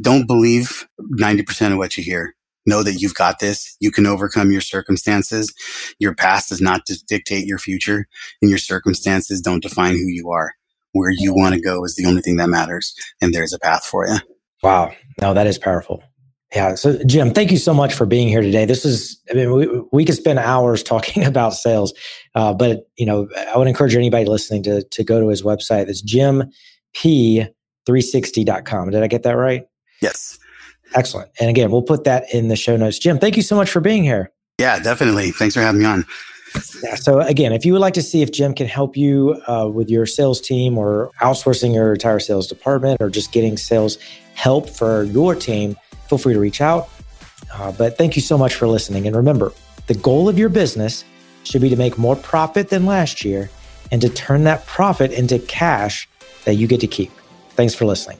don't 0.00 0.26
believe 0.26 0.88
ninety 0.98 1.42
percent 1.42 1.72
of 1.72 1.78
what 1.78 1.96
you 1.96 2.02
hear 2.02 2.34
know 2.66 2.82
that 2.82 2.94
you've 2.94 3.14
got 3.14 3.38
this. 3.38 3.76
You 3.80 3.90
can 3.90 4.06
overcome 4.06 4.52
your 4.52 4.60
circumstances. 4.60 5.52
Your 5.98 6.14
past 6.14 6.48
does 6.48 6.60
not 6.60 6.86
dictate 7.08 7.46
your 7.46 7.58
future, 7.58 8.06
and 8.40 8.50
your 8.50 8.58
circumstances 8.58 9.40
don't 9.40 9.62
define 9.62 9.94
who 9.94 10.08
you 10.08 10.30
are. 10.30 10.52
Where 10.92 11.10
you 11.10 11.34
want 11.34 11.54
to 11.54 11.60
go 11.60 11.84
is 11.84 11.96
the 11.96 12.06
only 12.06 12.20
thing 12.20 12.36
that 12.36 12.48
matters, 12.48 12.94
and 13.20 13.34
there's 13.34 13.52
a 13.52 13.58
path 13.58 13.84
for 13.84 14.06
you. 14.06 14.18
Wow. 14.62 14.92
No, 15.20 15.34
that 15.34 15.46
is 15.46 15.58
powerful. 15.58 16.02
Yeah. 16.54 16.74
So, 16.74 17.02
Jim, 17.04 17.32
thank 17.32 17.50
you 17.50 17.56
so 17.56 17.72
much 17.72 17.94
for 17.94 18.04
being 18.04 18.28
here 18.28 18.42
today. 18.42 18.66
This 18.66 18.84
is, 18.84 19.18
I 19.30 19.34
mean, 19.34 19.52
we, 19.52 19.68
we 19.90 20.04
could 20.04 20.16
spend 20.16 20.38
hours 20.38 20.82
talking 20.82 21.24
about 21.24 21.54
sales, 21.54 21.94
uh, 22.34 22.52
but, 22.52 22.82
you 22.96 23.06
know, 23.06 23.26
I 23.52 23.56
would 23.56 23.68
encourage 23.68 23.96
anybody 23.96 24.26
listening 24.26 24.62
to, 24.64 24.82
to 24.82 25.04
go 25.04 25.18
to 25.20 25.28
his 25.28 25.42
website. 25.42 25.88
It's 25.88 26.02
jimp360.com. 26.02 28.90
Did 28.90 29.02
I 29.02 29.06
get 29.06 29.22
that 29.22 29.32
right? 29.32 29.64
Yes. 30.02 30.38
Excellent. 30.94 31.30
And 31.40 31.48
again, 31.48 31.70
we'll 31.70 31.82
put 31.82 32.04
that 32.04 32.32
in 32.34 32.48
the 32.48 32.56
show 32.56 32.76
notes. 32.76 32.98
Jim, 32.98 33.18
thank 33.18 33.36
you 33.36 33.42
so 33.42 33.56
much 33.56 33.70
for 33.70 33.80
being 33.80 34.02
here. 34.02 34.30
Yeah, 34.58 34.78
definitely. 34.78 35.30
Thanks 35.30 35.54
for 35.54 35.60
having 35.60 35.80
me 35.80 35.86
on. 35.86 36.04
Yeah. 36.82 36.96
So 36.96 37.20
again, 37.20 37.52
if 37.52 37.64
you 37.64 37.72
would 37.72 37.80
like 37.80 37.94
to 37.94 38.02
see 38.02 38.22
if 38.22 38.30
Jim 38.30 38.54
can 38.54 38.66
help 38.66 38.96
you 38.96 39.40
uh, 39.46 39.70
with 39.72 39.88
your 39.88 40.04
sales 40.06 40.40
team 40.40 40.76
or 40.76 41.10
outsourcing 41.20 41.74
your 41.74 41.94
entire 41.94 42.20
sales 42.20 42.46
department 42.46 43.00
or 43.00 43.08
just 43.08 43.32
getting 43.32 43.56
sales 43.56 43.98
help 44.34 44.68
for 44.68 45.04
your 45.04 45.34
team, 45.34 45.76
feel 46.08 46.18
free 46.18 46.34
to 46.34 46.40
reach 46.40 46.60
out. 46.60 46.88
Uh, 47.54 47.72
but 47.72 47.96
thank 47.96 48.16
you 48.16 48.22
so 48.22 48.36
much 48.36 48.54
for 48.54 48.68
listening. 48.68 49.06
And 49.06 49.16
remember, 49.16 49.52
the 49.86 49.94
goal 49.94 50.28
of 50.28 50.38
your 50.38 50.48
business 50.48 51.04
should 51.44 51.62
be 51.62 51.68
to 51.70 51.76
make 51.76 51.98
more 51.98 52.16
profit 52.16 52.68
than 52.68 52.86
last 52.86 53.24
year 53.24 53.50
and 53.90 54.00
to 54.00 54.08
turn 54.08 54.44
that 54.44 54.64
profit 54.66 55.12
into 55.12 55.38
cash 55.38 56.08
that 56.44 56.54
you 56.54 56.66
get 56.66 56.80
to 56.80 56.86
keep. 56.86 57.10
Thanks 57.50 57.74
for 57.74 57.84
listening. 57.84 58.18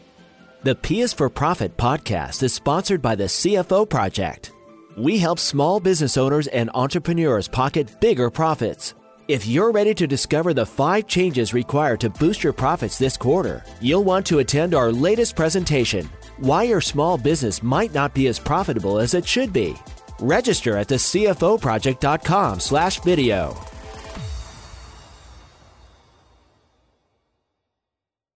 The 0.65 0.77
P 0.77 1.01
is 1.01 1.13
for 1.13 1.29
Profit 1.29 1.77
podcast 1.77 2.41
is 2.45 2.55
sponsored 2.55 3.03
by 3.03 3.17
the 3.17 3.25
CFO 3.25 3.89
Project. 3.89 4.53
We 4.97 5.19
help 5.19 5.41
small 5.41 5.81
business 5.81 6.17
owners 6.17 6.47
and 6.47 6.71
entrepreneurs 6.73 7.49
pocket 7.49 8.01
bigger 8.01 8.31
profits. 8.31 8.95
If 9.27 9.45
you're 9.45 9.73
ready 9.73 9.93
to 9.95 10.07
discover 10.07 10.55
the 10.55 10.65
five 10.65 11.09
changes 11.09 11.53
required 11.53 11.99
to 12.03 12.11
boost 12.11 12.45
your 12.45 12.53
profits 12.53 12.97
this 12.97 13.17
quarter, 13.17 13.65
you'll 13.81 14.05
want 14.05 14.25
to 14.27 14.39
attend 14.39 14.73
our 14.73 14.93
latest 14.93 15.35
presentation 15.35 16.09
Why 16.39 16.63
Your 16.63 16.81
Small 16.81 17.19
Business 17.19 17.61
Might 17.61 17.93
Not 17.93 18.15
Be 18.15 18.29
as 18.29 18.39
Profitable 18.39 19.01
as 19.01 19.15
It 19.15 19.27
Should 19.27 19.53
Be. 19.53 19.75
Register 20.21 20.77
at 20.77 20.87
the 20.87 20.95
CFOproject.com 20.95 22.61
slash 22.61 23.01
video. 23.01 23.57